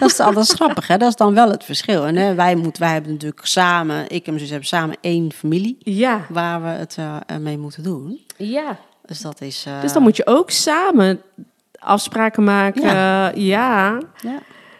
[0.00, 0.86] dat is, dat is grappig.
[0.86, 0.96] Hè?
[0.96, 2.06] Dat is dan wel het verschil.
[2.06, 5.32] En hè, wij, moeten, wij hebben natuurlijk samen, ik en mijn zus hebben samen één
[5.32, 8.20] familie Ja, waar we het eh, mee moeten doen.
[8.36, 8.78] ja.
[9.06, 9.64] Dus dat is.
[9.66, 11.20] eh, Dus dan moet je ook samen
[11.84, 12.82] afspraken maken.
[12.82, 13.98] Ja, ja.
[14.22, 14.38] ja,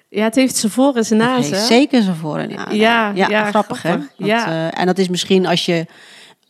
[0.09, 1.59] ja het heeft zijn voor en zijn heeft hè?
[1.67, 2.77] zeker zijn voor en.
[2.77, 3.83] Ja, ja, grappig, grappig.
[3.83, 3.97] hè?
[3.97, 4.47] Dat, Ja.
[4.47, 5.87] eh, en dat is misschien als je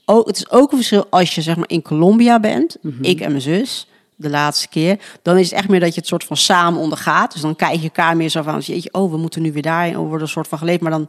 [0.05, 3.05] ook, het is ook een verschil als je zeg maar in Colombia bent, Mhm.
[3.05, 3.87] ik en mijn zus.
[4.17, 4.99] de laatste keer.
[5.23, 7.33] Dan is het echt meer dat je het soort van samen ondergaat.
[7.33, 9.93] Dus dan kijk je elkaar meer zo van, jeetje, oh, we moeten nu weer daarheen.
[9.97, 10.81] Oh, we worden een soort van geleefd.
[10.81, 11.09] Maar dan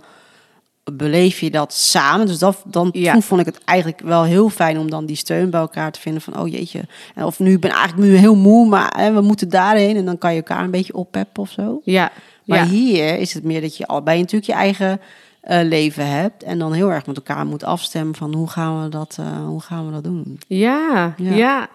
[0.91, 2.25] beleef je dat samen.
[2.27, 3.11] Dus dat, dan, Ja.
[3.13, 5.99] toen vond ik het eigenlijk wel heel fijn om dan die steun bij elkaar te
[5.99, 6.21] vinden.
[6.21, 6.81] Van, oh jeetje.
[7.15, 9.95] Of nu ik ben eigenlijk nu heel moe, maar hè, we moeten daarheen.
[9.95, 11.81] En dan kan je elkaar een beetje oppeppen of zo.
[11.83, 12.11] Ja,
[12.45, 12.65] Maar ja.
[12.65, 14.99] hier is het meer dat je allebei natuurlijk je eigen
[15.41, 16.43] eh, leven hebt.
[16.43, 19.61] En dan heel erg met elkaar moet afstemmen van hoe gaan we dat, eh, hoe
[19.61, 20.39] gaan we dat doen.
[20.47, 21.33] Ja, Ja.
[21.33, 21.67] ja,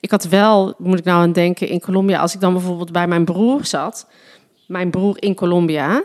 [0.00, 3.06] Ik had wel, moet ik nou aan denken, in Colombia, als ik dan bijvoorbeeld bij
[3.06, 4.06] mijn broer zat,
[4.66, 6.02] mijn broer in Colombia,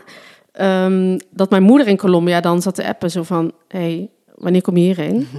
[0.56, 4.76] ehm, dat mijn moeder in Colombia dan zat te appen, zo van, hey, wanneer kom
[4.76, 5.28] je hierheen?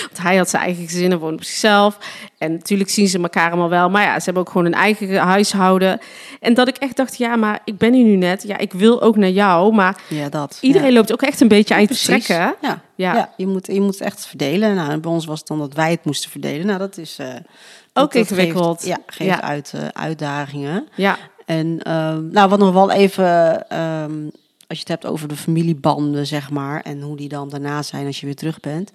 [0.00, 1.98] Want hij had zijn eigen gezin en woonde op zichzelf.
[2.38, 3.90] En natuurlijk zien ze elkaar allemaal wel.
[3.90, 5.98] Maar ja, ze hebben ook gewoon een eigen huishouden.
[6.40, 8.42] En dat ik echt dacht, ja, maar ik ben hier nu net.
[8.42, 9.74] Ja, ik wil ook naar jou.
[9.74, 10.58] Maar Ja, dat.
[10.60, 10.94] iedereen ja.
[10.94, 12.04] loopt ook echt een beetje aan te Precies.
[12.26, 12.54] trekken.
[12.62, 13.32] Ja, Ja.
[13.36, 14.74] je, moet, je moet het echt verdelen.
[14.74, 16.66] Nou, en bij ons was het dan dat wij het moesten verdelen.
[16.66, 17.16] Nou, dat is...
[17.18, 17.26] eh,
[17.94, 18.80] Ook ingewikkeld.
[18.82, 19.40] Geeft, ja, geeft.
[19.40, 20.88] Uit, eh, uitdagingen.
[20.94, 21.16] Ja,
[21.46, 24.24] En ehm, nou, wat nog wel even, ehm,
[24.66, 28.06] als je het hebt over de familiebanden, zeg maar, en hoe die dan daarna zijn
[28.06, 28.90] als je weer terug bent.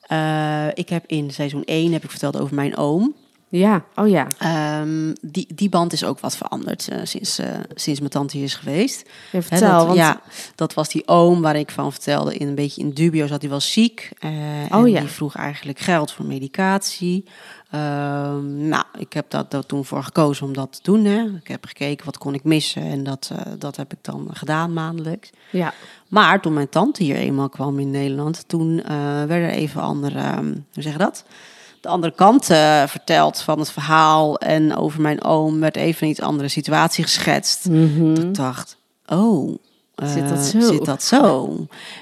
[0.00, 3.14] Eh, ik heb in seizoen 1 heb ik verteld over mijn oom.
[3.58, 4.26] Ja, oh ja.
[4.38, 8.46] Ehm, die, die band is ook wat veranderd eh, sinds, eh, sinds mijn tante hier
[8.46, 9.10] is geweest.
[9.32, 10.20] Ja, vertel, dat, want Ja,
[10.54, 12.36] dat was die oom waar ik van vertelde.
[12.36, 14.10] In een beetje in dubio zat hij wel ziek.
[14.18, 14.30] eh,
[14.70, 15.00] Oh en ja.
[15.00, 17.24] die vroeg eigenlijk geld voor medicatie.
[17.70, 21.04] Ehm, nou, ik heb dat, dat toen voor gekozen om dat te doen.
[21.04, 21.22] Hè.
[21.24, 25.30] Ik heb gekeken wat kon ik missen en dat, dat heb ik dan gedaan maandelijks.
[25.50, 25.72] ja.
[26.08, 28.82] Maar toen mijn tante hier eenmaal kwam in Nederland, toen
[29.26, 31.24] werden er even andere, ehm, hoe zeg je dat?
[31.84, 36.10] De andere kant eh, verteld van het verhaal en over mijn oom werd even een
[36.10, 37.66] iets andere situatie geschetst.
[37.66, 39.58] Ik dacht, oh,
[40.02, 40.60] Zit dat eh, zo?
[40.60, 41.56] Zit dat zo?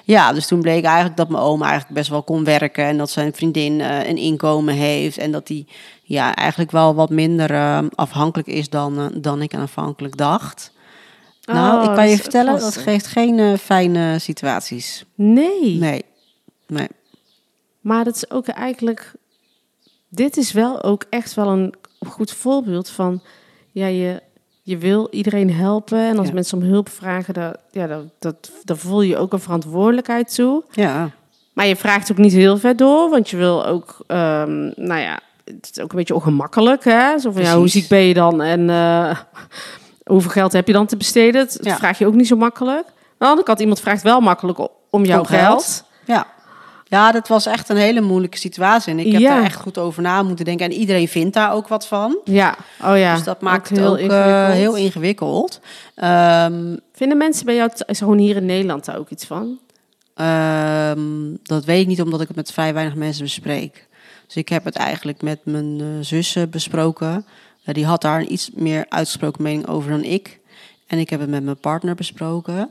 [0.05, 3.11] Ja, dus toen bleek eigenlijk dat mijn oom eigenlijk best wel kon werken en dat
[3.11, 5.67] zijn vriendin eh, een inkomen heeft en dat hij
[6.13, 10.73] ja, eigenlijk wel wat minder eh, afhankelijk is dan, eh, dan ik aanvankelijk dacht.
[11.45, 15.05] Nou, Oh, ik kan je vertellen, dat geeft geen eh, fijne situaties.
[15.15, 15.77] Nee.
[15.79, 16.05] Nee,
[16.67, 16.89] nee.
[17.81, 19.13] maar dat is ook eigenlijk...
[20.15, 21.75] Dit is wel ook echt wel een
[22.09, 23.23] goed voorbeeld van...
[23.71, 24.23] Ja, je,
[24.63, 25.99] je wil iedereen helpen.
[26.09, 26.35] En als Ja.
[26.35, 27.87] mensen om hulp vragen, dat, ja,
[28.19, 30.65] dat, dat, voel je ook een verantwoordelijkheid toe.
[30.71, 31.11] Ja,
[31.53, 35.21] Maar je vraagt ook niet heel ver door, want je wil ook, ehm, nou ja,
[35.45, 37.19] het is ook een beetje ongemakkelijk, hè?
[37.19, 39.17] Zo van, ja, hoe ziek ben je dan en eh,
[40.13, 41.47] hoeveel geld heb je dan te besteden?
[41.47, 41.77] Dat Ja.
[41.77, 42.85] vraag je ook niet zo makkelijk.
[42.87, 44.59] Aan de andere kant, iemand vraagt wel makkelijk
[44.91, 45.41] om jouw Om geld.
[45.63, 45.85] geld.
[46.05, 46.27] ja.
[46.93, 48.93] Ja, dat was echt een hele moeilijke situatie.
[48.93, 49.35] En ik heb Ja.
[49.35, 50.67] daar echt goed over na moeten denken.
[50.67, 52.19] En iedereen vindt daar ook wat van.
[52.25, 53.15] Ja, oh ja.
[53.15, 54.53] dus dat maakt ook het ook eh, ingewikkeld.
[54.53, 55.61] heel ingewikkeld.
[55.95, 59.59] Ehm, Vinden mensen bij jou, gewoon hier in Nederland daar ook iets van?
[60.15, 61.01] Ehm,
[61.43, 63.89] dat weet ik niet, omdat ik het met vrij weinig mensen bespreek.
[64.27, 67.27] Dus ik heb het eigenlijk met mijn eh, zussen besproken.
[67.65, 70.41] Die had daar een iets meer uitgesproken mening over dan ik.
[70.87, 72.71] En ik heb het met mijn partner besproken.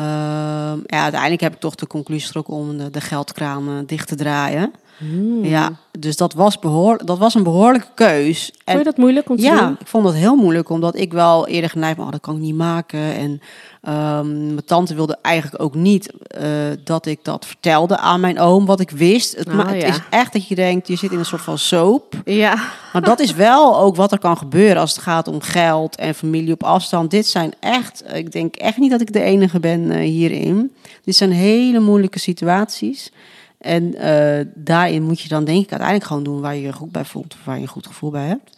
[0.00, 4.08] Ehm, ja, uiteindelijk heb ik toch de conclusie getrokken om de, de geldkraan eh, dicht
[4.08, 4.72] te draaien.
[5.00, 5.44] Hmm.
[5.44, 8.52] Ja, dus dat was, behoor, dat was een behoorlijke keus.
[8.64, 9.76] Vond je dat moeilijk om te Ja, doen?
[9.80, 12.40] ik vond dat heel moeilijk, omdat ik wel eerder geneigd ben, oh, dat kan ik
[12.40, 13.00] niet maken.
[13.14, 13.40] En
[13.82, 16.44] ehm, mijn tante wilde eigenlijk ook niet eh,
[16.84, 19.36] dat ik dat vertelde aan mijn oom, wat ik wist.
[19.36, 19.88] Het, Oh, ma- het ja.
[19.88, 22.14] is echt dat je denkt, je zit in een soort van soap.
[22.24, 22.54] Ja.
[22.92, 26.14] Maar dat is wel ook wat er kan gebeuren als het gaat om geld en
[26.14, 27.10] familie op afstand.
[27.10, 30.72] Dit zijn echt, ik denk echt niet dat ik de enige ben eh, hierin.
[31.04, 33.12] Dit zijn hele moeilijke situaties.
[33.60, 36.92] En eh, daarin moet je dan denk ik uiteindelijk gewoon doen waar je je goed
[36.92, 37.34] bij voelt.
[37.34, 38.56] Of waar je een goed gevoel bij hebt.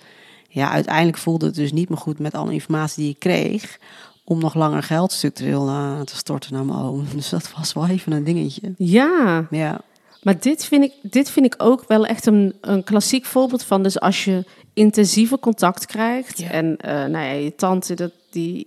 [0.48, 3.78] Ja, uiteindelijk voelde het dus niet meer goed met alle informatie die ik kreeg.
[4.24, 7.04] Om nog langer geld structureel eh, te storten naar mijn oom.
[7.14, 8.74] Dus dat was wel even een dingetje.
[8.76, 9.46] Ja.
[9.50, 9.80] Ja,
[10.22, 13.82] Maar dit vind ik, dit vind ik ook wel echt een, een klassiek voorbeeld van.
[13.82, 16.38] Dus als je intensieve contact krijgt.
[16.38, 16.50] Ja.
[16.50, 18.66] En eh, nou ja, je tante, dat, die,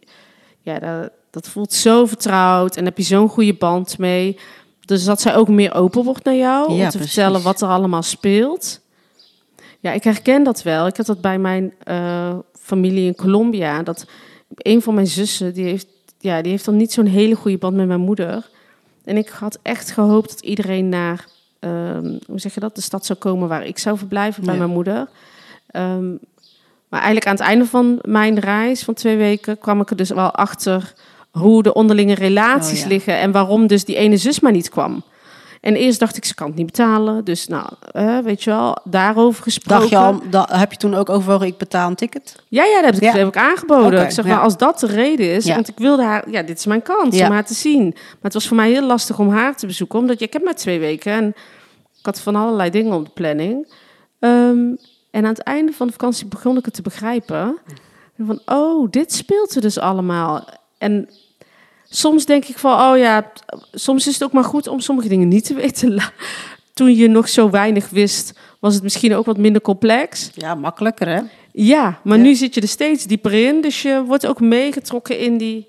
[0.62, 2.76] ja, dat, dat voelt zo vertrouwd.
[2.76, 4.38] En heb je zo'n goede band mee.
[4.86, 6.68] Dus dat zij ook meer open wordt naar jou.
[6.70, 7.00] om te precies.
[7.14, 8.80] vertellen wat er allemaal speelt.
[9.80, 10.88] Ja, ik herken dat wel.
[10.88, 13.84] Ik had dat bij mijn eh, familie in Colombia.
[13.84, 14.06] Dat
[14.58, 15.88] een van mijn zussen, die heeft,
[16.20, 18.50] ja, die heeft dan niet zo'n hele goede band met mijn moeder.
[19.04, 21.26] En ik had echt gehoopt dat iedereen naar,
[21.60, 24.60] ehm, hoe zeg je dat, de stad zou komen waar ik zou verblijven bij Ja.
[24.60, 25.08] mijn moeder.
[25.68, 26.10] Ehm,
[26.90, 30.10] maar eigenlijk aan het einde van mijn reis van twee weken kwam ik er dus
[30.10, 30.94] wel achter
[31.40, 32.88] hoe de onderlinge relaties Oh, ja.
[32.88, 35.04] liggen en waarom dus die ene zus maar niet kwam.
[35.62, 37.24] En eerst dacht ik, ze kan het niet betalen.
[37.24, 39.90] Dus nou, eh, weet je wel, daarover gesproken.
[39.90, 42.36] dacht je al, heb je toen ook overwogen, ik betaal een ticket?
[42.48, 43.12] Ja, ja, dat heb ik, Ja.
[43.18, 44.04] heb ik aangeboden.
[44.04, 44.34] Ik zeg ja.
[44.36, 47.22] maar, als dat de reden is, want ik wilde haar, ja, dit is mijn kans
[47.22, 47.84] om haar te zien.
[47.94, 50.56] Maar het was voor mij heel lastig om haar te bezoeken, omdat ik heb maar
[50.56, 51.28] twee weken en
[52.00, 53.74] ik had van allerlei dingen op de planning.
[54.20, 54.74] Ehm,
[55.12, 57.58] En aan het einde van de vakantie begon ik het te begrijpen.
[58.20, 60.48] Van, oh, dit speelt er dus allemaal.
[60.78, 61.10] En
[61.96, 63.32] soms denk ik van, oh ja,
[63.72, 66.02] soms is het ook maar goed om sommige dingen niet te weten.
[66.74, 70.30] Toen je nog zo weinig wist, was het misschien ook wat minder complex.
[70.34, 71.22] Ja, makkelijker hè?
[71.52, 72.24] Ja, maar Ja.
[72.24, 73.62] nu zit je er steeds dieper in.
[73.62, 75.68] Dus je wordt ook meegetrokken in die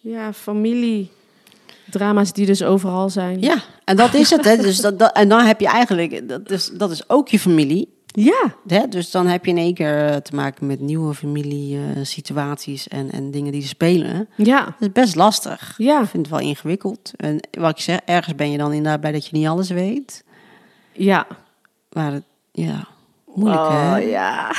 [0.00, 3.40] ja, familiedrama's die dus overal zijn.
[3.40, 4.44] Ja, en dat is het.
[4.44, 4.56] Hè?
[4.56, 7.88] Dus dat, dat, en dan heb je eigenlijk, dat is, dat is ook je familie.
[8.12, 8.88] Ja, Hè?
[8.88, 13.30] Dus dan heb je in één keer eh, te maken met nieuwe familiesituaties en, en
[13.30, 14.28] dingen die spelen.
[14.36, 15.74] ja, Dat is best lastig.
[15.76, 17.12] ja, Ik vind het wel ingewikkeld.
[17.16, 20.24] En wat ik zeg, ergens ben je dan inderdaad bij dat je niet alles weet.
[20.92, 21.26] ja.
[21.92, 22.86] Maar het, ja,
[23.34, 23.96] moeilijk hè?
[24.02, 24.52] Oh, ja.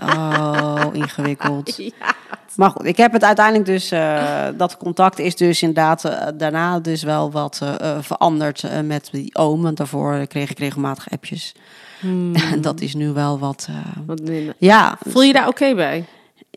[0.00, 1.76] Oh, ingewikkeld.
[1.98, 2.14] ja.
[2.58, 6.80] Maar goed, ik heb het uiteindelijk dus, eh, dat contact is dus inderdaad eh, daarna
[6.80, 9.62] dus wel wat eh, veranderd met die oom.
[9.62, 11.54] Want daarvoor kreeg ik regelmatig appjes.
[12.00, 13.68] Hmm, En dat is nu wel wat,
[14.06, 14.20] wat
[14.58, 14.98] ja.
[15.08, 16.04] Voel je daar oké bij?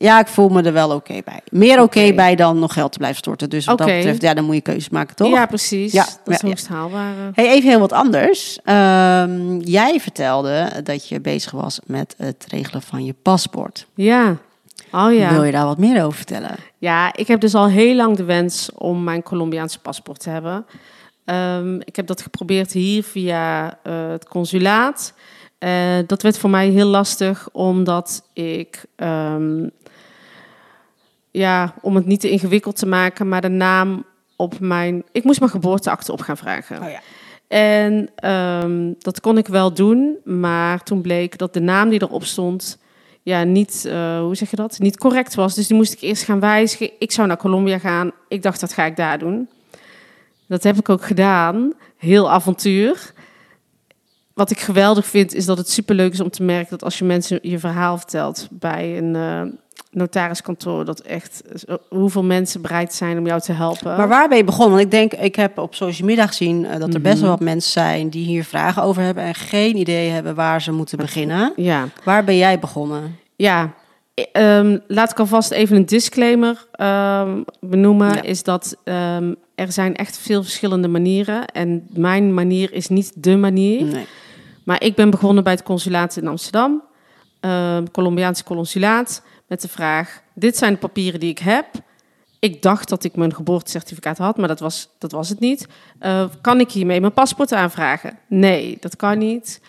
[0.02, 1.40] Ja, ik voel me er wel oké bij.
[1.50, 3.50] Meer oké bij dan nog geld te blijven storten.
[3.50, 5.30] Dus wat dat betreft, ja, dan moet je keuzes maken, toch?
[5.32, 5.92] Ja, precies.
[5.92, 6.48] Ja, dat is ja, ja.
[6.48, 7.12] hoogst haalbaar.
[7.18, 7.24] eh.
[7.34, 8.60] Hey, even heel wat anders.
[8.64, 13.86] Ehm, jij vertelde dat je bezig was met het regelen van je paspoort.
[13.96, 14.38] Ja.
[14.92, 15.30] Oh ja.
[15.34, 16.56] Wil je daar wat meer over vertellen?
[16.78, 20.66] Ja, ik heb dus al heel lang de wens om mijn Colombiaanse paspoort te hebben.
[21.26, 25.14] Ehm, ik heb dat geprobeerd hier via eh, het consulaat.
[25.58, 25.72] Eh,
[26.08, 29.68] dat werd voor mij heel lastig, omdat ik, ehm,
[31.32, 35.04] ja, om het niet te ingewikkeld te maken, maar de naam op mijn.
[35.12, 36.82] Ik moest mijn geboorteakte op gaan vragen.
[36.82, 37.00] Oh ja.
[37.48, 42.24] En ehm, dat kon ik wel doen, maar toen bleek dat de naam die erop
[42.24, 42.78] stond,
[43.24, 45.56] ja, niet, eh, hoe zeg je dat, niet correct was.
[45.56, 46.92] Dus die moest ik eerst gaan wijzigen.
[47.00, 48.12] Ik zou naar Colombia gaan.
[48.28, 49.50] Ik dacht, dat ga ik daar doen.
[50.48, 51.74] Dat heb ik ook gedaan.
[51.98, 53.14] Heel avontuur.
[54.34, 57.06] Wat ik geweldig vind, is dat het superleuk is om te merken dat als je
[57.06, 59.42] mensen je verhaal vertelt bij een eh,
[59.92, 63.98] notariskantoor, dat echt eh, hoeveel mensen bereid zijn om jou te helpen.
[63.98, 64.72] Maar waar ben je begonnen?
[64.72, 67.24] Want ik denk, ik heb op social media gezien eh, dat er best Mhm.
[67.24, 70.72] wel wat mensen zijn die hier vragen over hebben en geen idee hebben waar ze
[70.72, 71.54] moeten beginnen.
[71.56, 71.88] ja.
[72.04, 73.16] Waar ben jij begonnen?
[73.36, 73.74] Ja,
[74.32, 78.14] ehm, laat ik alvast even een disclaimer ehm, benoemen.
[78.14, 78.22] Ja.
[78.22, 81.46] Is dat ehm, er zijn echt veel verschillende manieren.
[81.46, 83.84] En mijn manier is niet de manier.
[83.86, 84.06] Nee.
[84.64, 86.82] Maar ik ben begonnen bij het consulaat in Amsterdam.
[87.92, 89.22] Colombiaanse consulaat.
[89.52, 91.66] Met de vraag, dit zijn de papieren die ik heb.
[92.40, 95.68] Ik dacht dat ik mijn geboortecertificaat had, maar dat was, dat was het niet.
[96.00, 98.18] Eh, kan ik hiermee mijn paspoort aanvragen?
[98.28, 99.62] Nee, dat kan niet.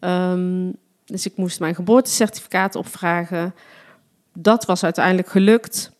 [0.00, 0.70] Ehm,
[1.04, 3.54] dus ik moest mijn geboortecertificaat opvragen.
[4.34, 5.92] Dat was uiteindelijk gelukt.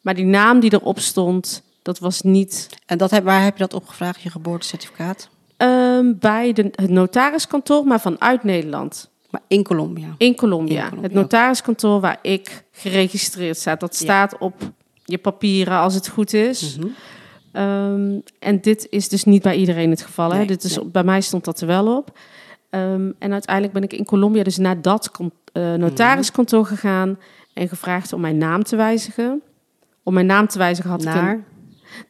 [0.00, 3.62] Maar die naam die erop stond, dat was niet En dat heb, waar heb je
[3.62, 5.28] dat opgevraagd, je geboortecertificaat?
[5.56, 9.12] ehm, bij de, het notariskantoor, maar vanuit Nederland.
[9.34, 10.14] Maar in Colombia.
[10.18, 10.74] In Colombia.
[10.82, 13.76] In Colombia, Het notariskantoor waar ik geregistreerd sta.
[13.76, 14.04] Dat Ja.
[14.04, 14.54] staat op
[15.04, 16.76] je papieren als het goed is.
[16.78, 16.86] Mhm.
[17.52, 20.32] Ehm, en dit is dus niet bij iedereen het geval.
[20.32, 20.44] Hè?
[20.44, 20.86] Dit is, nee.
[20.86, 22.18] Bij mij stond dat er wel op.
[22.70, 27.18] Ehm, en uiteindelijk ben ik in Colombia dus naar dat kon- eh, notariskantoor gegaan
[27.54, 29.42] en gevraagd om mijn naam te wijzigen.
[30.02, 31.44] Om mijn naam te wijzigen had ik een- Naar?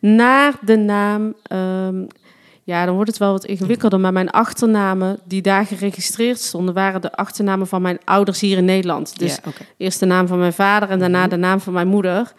[0.00, 1.34] naar de naam.
[1.42, 2.04] ehm,
[2.64, 4.00] ja, dan wordt het wel wat ingewikkelder.
[4.00, 8.64] Maar mijn achternamen die daar geregistreerd stonden, waren de achternamen van mijn ouders hier in
[8.64, 9.18] Nederland.
[9.18, 11.28] Dus ja, eerst de naam van mijn vader en daarna Mhm.
[11.28, 12.32] de naam van mijn moeder.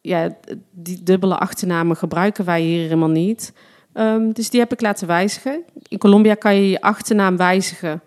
[0.00, 0.28] Ja,
[0.70, 3.52] die dubbele achternamen gebruiken wij hier helemaal niet.
[3.92, 5.62] Ehm, dus die heb ik laten wijzigen.
[5.88, 8.00] In Colombia kan je je achternaam wijzigen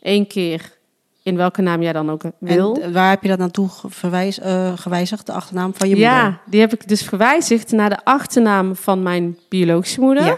[0.00, 0.76] één keer
[1.22, 2.76] in welke naam jij dan ook wil.
[2.82, 6.40] En waar heb je dat naartoe verwijs, eh, gewijzigd, de achternaam van je ja, moeder?
[6.46, 10.24] die heb ik dus gewijzigd naar de achternaam van mijn biologische moeder.
[10.24, 10.36] Ja.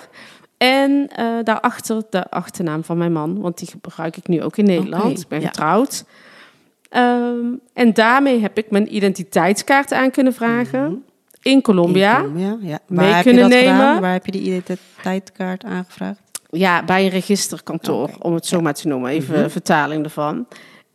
[0.60, 4.64] En eh, daarachter de achternaam van mijn man, want die gebruik ik nu ook in
[4.64, 5.20] Nederland.
[5.20, 5.46] Ik ben ja.
[5.46, 6.04] getrouwd.
[6.88, 7.36] Ehm,
[7.72, 10.94] en daarmee heb ik mijn identiteitskaart aan kunnen vragen Mhm.
[11.42, 12.16] in Colombia.
[12.16, 12.78] In Colombia, ja.
[12.86, 13.74] mee Waar heb kunnen je dat nemen.
[13.76, 14.00] gedaan?
[14.00, 16.20] Waar heb je die identiteitskaart aangevraagd?
[16.50, 19.10] Ja, bij een registerkantoor, om het zo maar te noemen.
[19.10, 19.48] Even Mhm.
[19.48, 20.46] vertaling ervan.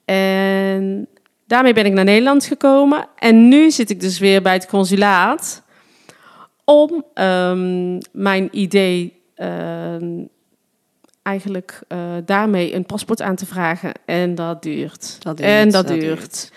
[0.05, 1.07] En
[1.47, 3.07] daarmee ben ik naar Nederland gekomen.
[3.15, 5.63] En nu zit ik dus weer bij het consulaat
[6.63, 9.14] om ehm, mijn idee
[11.21, 13.91] eigenlijk eh, daarmee een paspoort aan te vragen.
[14.05, 15.17] En dat duurt.
[15.19, 16.19] Dat duurt, en dat, dat duurt.
[16.19, 16.51] duurt.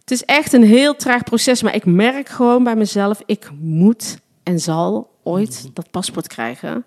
[0.00, 4.18] Het is echt een heel traag proces, maar ik merk gewoon bij mezelf, ik moet
[4.42, 5.72] en zal ooit Mhm.
[5.74, 6.84] dat paspoort krijgen.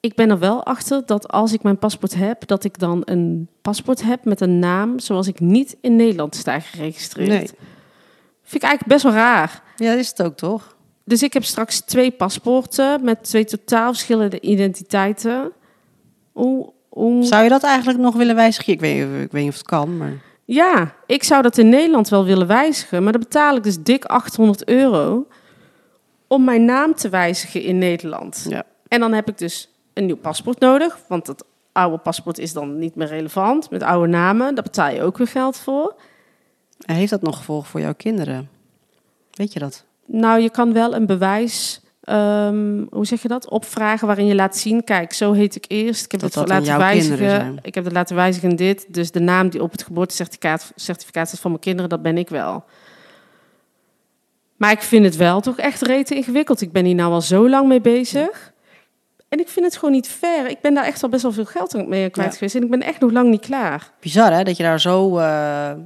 [0.00, 3.48] Ik ben er wel achter dat als ik mijn paspoort heb, dat ik dan een
[3.62, 7.28] paspoort heb met een naam zoals ik niet in Nederland sta geregistreerd.
[7.28, 7.50] Nee.
[8.42, 9.62] Vind ik eigenlijk best wel raar.
[9.76, 10.76] Ja, dat is het ook, toch?
[11.08, 15.52] Dus ik heb straks twee paspoorten met twee totaal verschillende identiteiten.
[16.32, 16.72] Hoe.
[17.20, 18.72] Zou je dat eigenlijk nog willen wijzigen?
[18.72, 20.12] Ik weet, ik weet niet of het kan, maar...
[20.44, 24.04] Ja, ik zou dat in Nederland wel willen wijzigen, maar dan betaal ik dus dik
[24.04, 25.26] 800 euro
[26.26, 28.46] om mijn naam te wijzigen in Nederland.
[28.48, 28.64] Ja.
[28.88, 32.78] En dan heb ik dus een nieuw paspoort nodig, want het oude paspoort is dan
[32.78, 34.54] niet meer relevant met oude namen.
[34.54, 35.94] Daar betaal je ook weer geld voor.
[36.78, 38.48] Heeft dat nog gevolgen voor jouw kinderen?
[39.30, 39.86] Weet je dat?
[40.10, 44.56] Nou, je kan wel een bewijs, ehm, hoe zeg je dat, opvragen waarin je laat
[44.56, 46.04] zien, kijk, zo heet ik eerst.
[46.04, 47.58] Ik heb Dat het laten wijzigen.
[47.62, 48.86] Ik heb het laten wijzigen in dit.
[48.94, 52.28] Dus de naam die op het geboortecertificaat certificaat staat van mijn kinderen, dat ben ik
[52.28, 52.64] wel.
[54.56, 56.60] Maar ik vind het wel toch echt rete ingewikkeld.
[56.60, 58.52] Ik ben hier nou al zo lang mee bezig.
[59.28, 60.46] En ik vind het gewoon niet fair.
[60.50, 62.34] Ik ben daar echt al best wel veel geld mee kwijt Ja.
[62.36, 62.54] geweest.
[62.54, 63.90] En ik ben echt nog lang niet klaar.
[64.00, 65.24] Bizar hè, dat je daar zo, eh,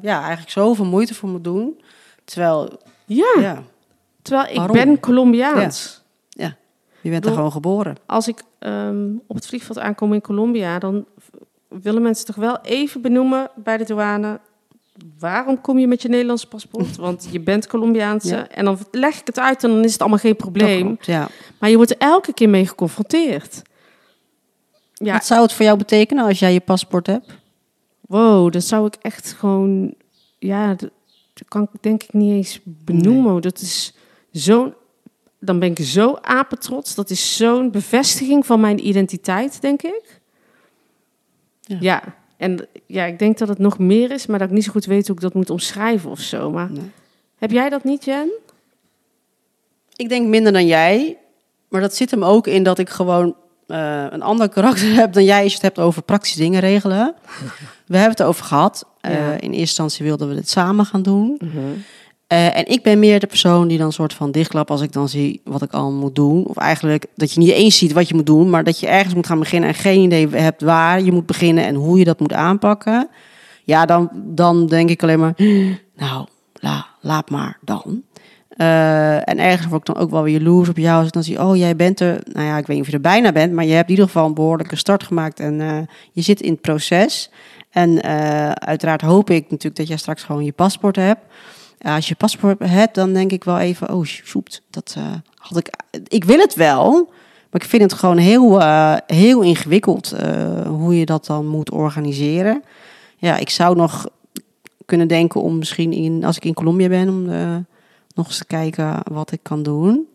[0.02, 1.80] ja, eigenlijk zoveel moeite voor moet doen.
[2.24, 3.62] Terwijl, Ja, ja,
[4.22, 4.76] terwijl ik Waarom?
[4.76, 6.00] ben Colombiaans.
[7.00, 7.96] je bent er gewoon geboren.
[8.06, 11.04] als ik ehm, op het vliegveld aankom in Colombia, dan
[11.68, 14.40] willen mensen toch wel even benoemen bij de douane.
[15.18, 16.96] Waarom kom je met je Nederlandse paspoort?
[16.96, 18.34] Want je bent Colombiaanse.
[18.34, 18.48] Ja.
[18.48, 20.86] En dan leg ik het uit en dan is het allemaal geen probleem.
[20.86, 21.28] klopt, ja.
[21.58, 23.62] Maar je wordt er elke keer mee geconfronteerd.
[24.92, 27.40] Ja, Wat zou het voor jou betekenen als jij je paspoort hebt?
[28.00, 29.94] wow, dat zou ik echt gewoon...
[30.38, 30.90] Ja, dat,
[31.34, 33.42] dat kan ik denk ik niet eens benoemen.
[33.42, 33.94] Dat is
[34.32, 34.74] zo'n...
[35.40, 36.94] Dan ben ik zo apetrots.
[36.94, 40.20] Dat is zo'n bevestiging van mijn identiteit, denk ik.
[41.60, 41.76] Ja.
[41.80, 42.02] Ja.
[42.36, 44.84] en ja, ik denk dat het nog meer is, maar dat ik niet zo goed
[44.84, 46.50] weet hoe ik dat moet omschrijven of zo.
[46.50, 46.90] Maar Nee.
[47.38, 48.30] heb jij dat niet, Jen?
[49.96, 51.18] Ik denk minder dan jij,
[51.68, 55.24] maar dat zit hem ook in dat ik gewoon eh, een ander karakter heb dan
[55.24, 57.14] jij als je het hebt over praktische dingen regelen.
[57.86, 58.86] We hebben het over gehad.
[59.00, 59.30] Eh, Ja.
[59.32, 61.38] in eerste instantie wilden we dit samen gaan doen.
[62.32, 65.08] Eh, en ik ben meer de persoon die dan soort van dichtklap als ik dan
[65.08, 66.46] zie wat ik al moet doen.
[66.46, 69.14] Of eigenlijk dat je niet eens ziet wat je moet doen, maar dat je ergens
[69.14, 72.20] moet gaan beginnen en geen idee hebt waar je moet beginnen en hoe je dat
[72.20, 73.08] moet aanpakken.
[73.64, 75.34] Ja, dan, dan denk ik alleen maar,
[75.96, 78.02] nou, la, laat maar dan.
[78.48, 80.96] Eh, en ergens word ik dan ook wel weer jaloers op jou.
[80.96, 82.96] Als ik dan zie, oh, jij bent er, nou ja, ik weet niet of je
[82.96, 85.78] er bijna bent, maar je hebt in ieder geval een behoorlijke start gemaakt en eh,
[86.12, 87.30] je zit in het proces.
[87.70, 88.02] En
[88.54, 91.20] uiteraard hoop ik natuurlijk dat jij straks gewoon je paspoort hebt.
[91.82, 95.70] Als je paspoort hebt, dan denk ik wel even, oh, shoot, dat eh, had ik.
[96.08, 96.92] Ik wil het wel,
[97.50, 101.70] maar ik vind het gewoon heel, eh, heel ingewikkeld eh, hoe je dat dan moet
[101.70, 102.62] organiseren.
[103.16, 104.06] Ja, ik zou nog
[104.86, 107.24] kunnen denken om misschien in, als ik in Colombia ben, om
[108.14, 110.06] nog eens te kijken wat ik kan doen.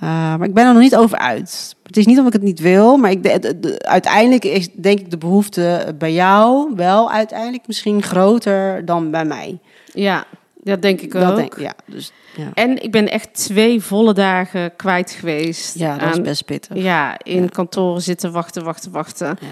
[0.00, 1.76] Maar ik ben er nog niet over uit.
[1.82, 4.68] Het is niet of ik het niet wil, maar ik, de, de- de- uiteindelijk is
[4.72, 9.58] denk ik de behoefte bij jou wel uiteindelijk misschien groter dan bij mij.
[9.92, 10.24] Ja,
[10.62, 11.36] dat denk ik ook.
[11.36, 11.74] Denk ja.
[11.86, 12.50] Dus, ja.
[12.54, 15.78] En ik ben echt twee volle dagen kwijt geweest.
[15.78, 16.76] ja, dat is best pittig.
[16.76, 17.48] Ja, in Ja.
[17.48, 19.26] kantoren zitten, wachten, wachten, wachten.
[19.40, 19.46] Ja.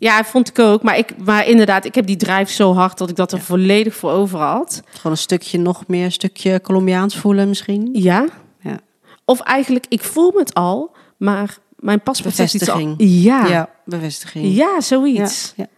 [0.00, 0.82] Ja, vond ik ook.
[0.82, 3.94] Maar, ik, maar inderdaad, ik heb die drijf zo hard dat ik dat er volledig
[3.94, 4.82] voor over had.
[4.90, 7.88] Gewoon een stukje, nog meer een stukje Colombiaans voelen misschien.
[7.92, 8.26] Ja.
[8.60, 8.78] Ja.
[9.24, 12.78] Of eigenlijk, ik voel me het al, maar mijn paspoort iets al.
[12.78, 12.96] Ja.
[12.96, 13.46] ja.
[13.48, 14.64] Ja, bevestiging.
[14.78, 15.52] zoiets.
[15.56, 15.66] Ja,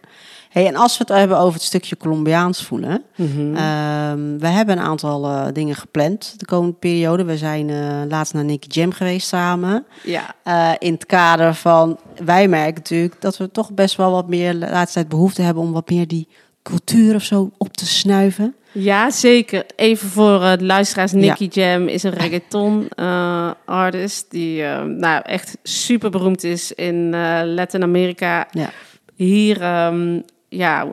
[0.51, 3.03] Hey, en als we het hebben over het stukje Colombiaans voelen.
[3.15, 3.55] Mhm.
[3.55, 7.23] Ehm, we hebben een aantal eh, dingen gepland de komende periode.
[7.23, 9.85] We zijn eh, laatst naar Nicky Jam geweest samen.
[10.03, 10.35] ja.
[10.43, 14.51] Eh, in het kader van, wij merken natuurlijk dat we toch best wel wat meer
[14.51, 16.27] de laatste tijd behoefte hebben om wat meer die
[16.63, 18.55] cultuur of zo op te snuiven.
[18.71, 19.65] Ja, zeker.
[19.75, 21.11] Even voor de luisteraars.
[21.11, 27.09] Nicky Jam is een reggaeton eh, artist die eh, nou, echt super beroemd is in
[27.53, 28.47] Latijns-Amerika.
[28.51, 28.69] Ja.
[29.15, 30.19] Hier, ehm,
[30.57, 30.85] ja,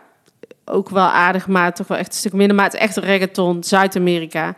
[0.64, 2.56] ook wel aardig, maar toch wel echt een stuk minder.
[2.56, 4.54] Maar het is echt een reggaeton, Zuid-Amerika.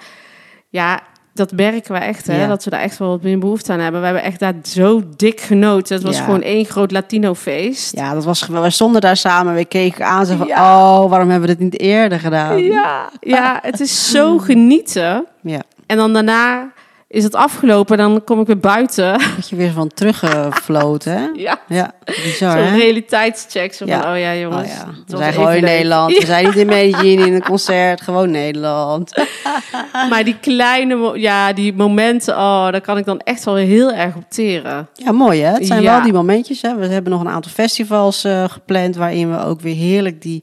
[0.69, 1.01] Ja,
[1.35, 2.47] dat merken we echt, hè, Ja.
[2.47, 4.01] dat we daar echt wel wat meer behoefte aan hebben.
[4.01, 5.95] We hebben echt daar zo dik genoten.
[5.97, 6.25] Het was Ja.
[6.25, 7.97] gewoon één groot Latino-feest.
[7.97, 8.47] Ja, dat was.
[8.47, 10.57] We stonden daar samen, we keken aan zo van, Ja.
[11.03, 12.63] oh, waarom hebben we dit niet eerder gedaan?
[12.63, 15.27] Ja, ja, het is zo genieten.
[15.41, 15.61] Ja.
[15.87, 16.71] En dan daarna
[17.13, 17.97] is het afgelopen.
[17.97, 19.13] Dan kom ik weer buiten.
[19.37, 21.29] Dat je weer van teruggefloten, hè?
[21.43, 23.75] Ja, Ja, bizar, zo'n realiteitscheck.
[23.75, 24.03] Zo Ja.
[24.03, 24.73] van, oh ja, Oh jongens.
[24.73, 24.87] ja.
[24.87, 25.65] het We zijn gewoon in.
[25.65, 26.19] Nederland.
[26.19, 28.01] We zijn niet in Medellin in een concert.
[28.01, 29.13] Gewoon Nederland.
[30.11, 34.15] Maar die kleine, ja, die momenten, oh, daar kan ik dan echt wel heel erg
[34.17, 34.89] op teren.
[34.95, 35.53] Ja, mooi hè?
[35.53, 35.93] Het zijn Ja.
[35.95, 36.63] wel die momentjes.
[36.63, 36.75] Hè?
[36.77, 40.43] We hebben nog een aantal festivals eh, gepland waarin we ook weer heerlijk die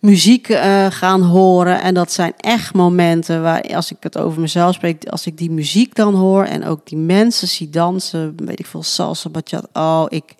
[0.00, 1.80] muziek eh, gaan horen.
[1.80, 5.50] En dat zijn echt momenten waar, als ik het over mezelf spreek, als ik die
[5.50, 9.66] muziek dan hoor en ook die mensen zie dansen, weet ik veel, salsa, bachata.
[9.72, 10.34] Oh, ik,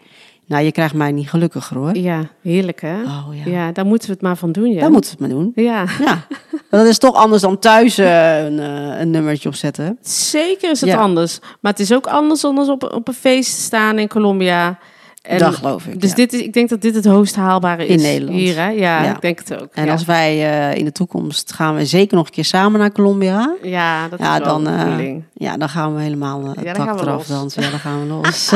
[0.46, 1.96] nou, je krijgt mij niet gelukkiger hoor.
[1.96, 3.02] Ja, heerlijk hè?
[3.02, 4.80] Oh ja, Ja, daar moeten we het maar van doen, ja.
[4.80, 5.52] dat moeten we het maar doen.
[5.64, 6.26] Ja, Ja,
[6.78, 9.98] dat is toch anders dan thuis eh, een, eh, een nummertje opzetten.
[10.02, 10.96] zeker is het Ja.
[10.96, 11.38] anders.
[11.60, 14.78] Maar het is ook anders dan als op, op een feest te staan in Colombia.
[15.22, 16.00] En dat geloof ik.
[16.00, 16.16] Dus ja.
[16.16, 17.94] dit is, ik denk dat dit het hoogst haalbare is.
[17.96, 18.38] In Nederland.
[18.38, 18.68] Hier, hè?
[18.68, 19.14] Ja, Ja.
[19.14, 19.68] ik denk het ook.
[19.74, 19.92] En ja.
[19.92, 23.54] als wij eh, in de toekomst gaan we zeker nog een keer samen naar Colombia.
[23.62, 25.24] Ja, dat Ja, is wel dan, eh, bedoeling.
[25.34, 27.62] Ja, dan gaan we helemaal uh, tak gaan we eraf dansen.
[27.62, 28.50] Ja, dan gaan we los.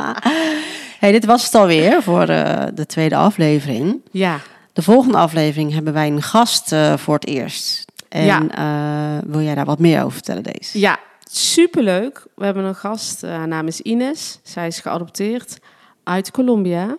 [1.00, 4.00] hey, dit was het alweer voor eh, de tweede aflevering.
[4.10, 4.38] Ja,
[4.72, 7.84] De volgende aflevering hebben wij een gast eh, voor het eerst.
[8.08, 8.42] En Ja.
[8.48, 10.78] eh, wil jij daar wat meer over vertellen, deze?
[10.78, 10.98] ja,
[11.36, 12.26] superleuk.
[12.34, 14.38] We hebben een gast, eh, haar naam is Ines.
[14.42, 15.58] Zij is geadopteerd
[16.04, 16.96] uit Colombia.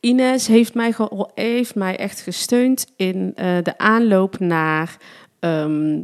[0.00, 0.94] Ines heeft mij,
[1.34, 4.96] heeft mij echt gesteund in eh, de aanloop naar...
[5.40, 6.02] ehm,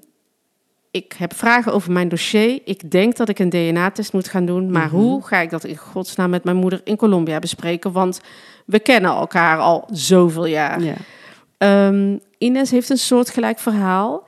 [0.90, 2.60] ik heb vragen over mijn dossier.
[2.64, 4.70] Ik denk dat ik een DNA-test moet gaan doen.
[4.70, 4.96] Maar Mhm.
[4.96, 7.92] hoe ga ik dat in godsnaam met mijn moeder in Colombia bespreken?
[7.92, 8.20] Want
[8.66, 10.82] we kennen elkaar al zoveel jaar.
[10.82, 10.94] Ja.
[11.58, 14.24] Ehm, Ines heeft een soortgelijk verhaal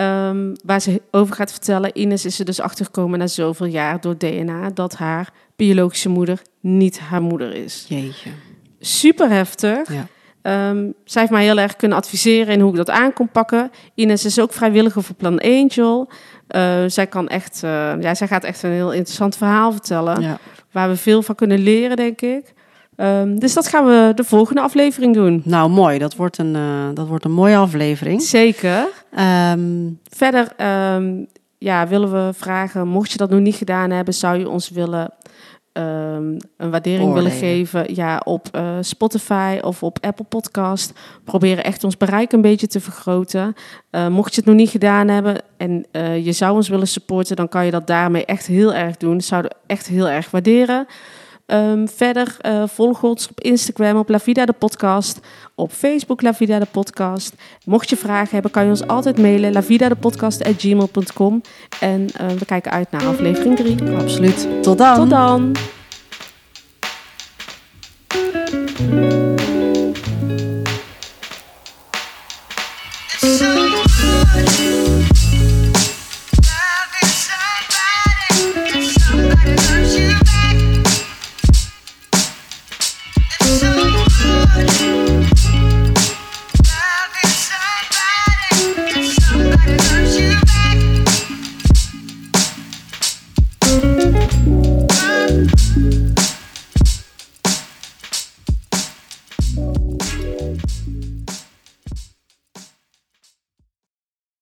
[0.00, 1.90] ehm, waar ze over gaat vertellen.
[1.98, 6.98] Ines is er dus achtergekomen na zoveel jaar door DNA dat haar biologische moeder niet
[7.00, 7.84] haar moeder is.
[7.88, 8.30] Jeetje.
[8.80, 9.92] Super heftig.
[9.92, 10.06] Ja.
[10.42, 13.70] Ehm, zij heeft mij heel erg kunnen adviseren in hoe ik dat aan kon pakken.
[13.94, 16.10] Ines is ook vrijwilliger voor Plan Angel.
[16.46, 17.60] Eh, zij, kan echt,
[18.00, 20.20] ja, zij gaat echt een heel interessant verhaal vertellen.
[20.20, 20.38] Ja.
[20.72, 22.52] Waar we veel van kunnen leren, denk ik.
[23.00, 25.42] Ehm, dus dat gaan we de volgende aflevering doen.
[25.44, 25.98] Nou, mooi.
[25.98, 28.22] Dat wordt een, eh, dat wordt een mooie aflevering.
[28.22, 28.88] Zeker.
[29.14, 31.24] Ehm, Verder ehm,
[31.58, 35.12] ja, willen we vragen, mocht je dat nog niet gedaan hebben, zou je ons willen
[35.72, 40.92] een waardering willen geven ja, op eh, Spotify of op Apple Podcast.
[40.92, 43.54] We proberen echt ons bereik een beetje te vergroten.
[43.90, 45.84] Eh, mocht je het nog niet gedaan hebben en
[46.22, 49.12] je zou ons willen supporten, dan kan je dat daarmee echt heel erg doen.
[49.12, 50.86] Dat zouden we echt heel erg waarderen.
[51.50, 55.20] Ehm, verder eh, volg ons op Instagram op La Vida de Podcast.
[55.54, 57.34] Op Facebook La Vida de Podcast.
[57.64, 59.52] Mocht je vragen hebben, kan je ons altijd mailen.
[59.52, 61.40] lavidadepodcast.gmail.com.
[61.80, 63.76] En eh, we kijken uit naar aflevering 3.
[63.98, 64.48] absoluut.
[64.62, 64.96] Tot dan.
[64.96, 65.52] Tot dan!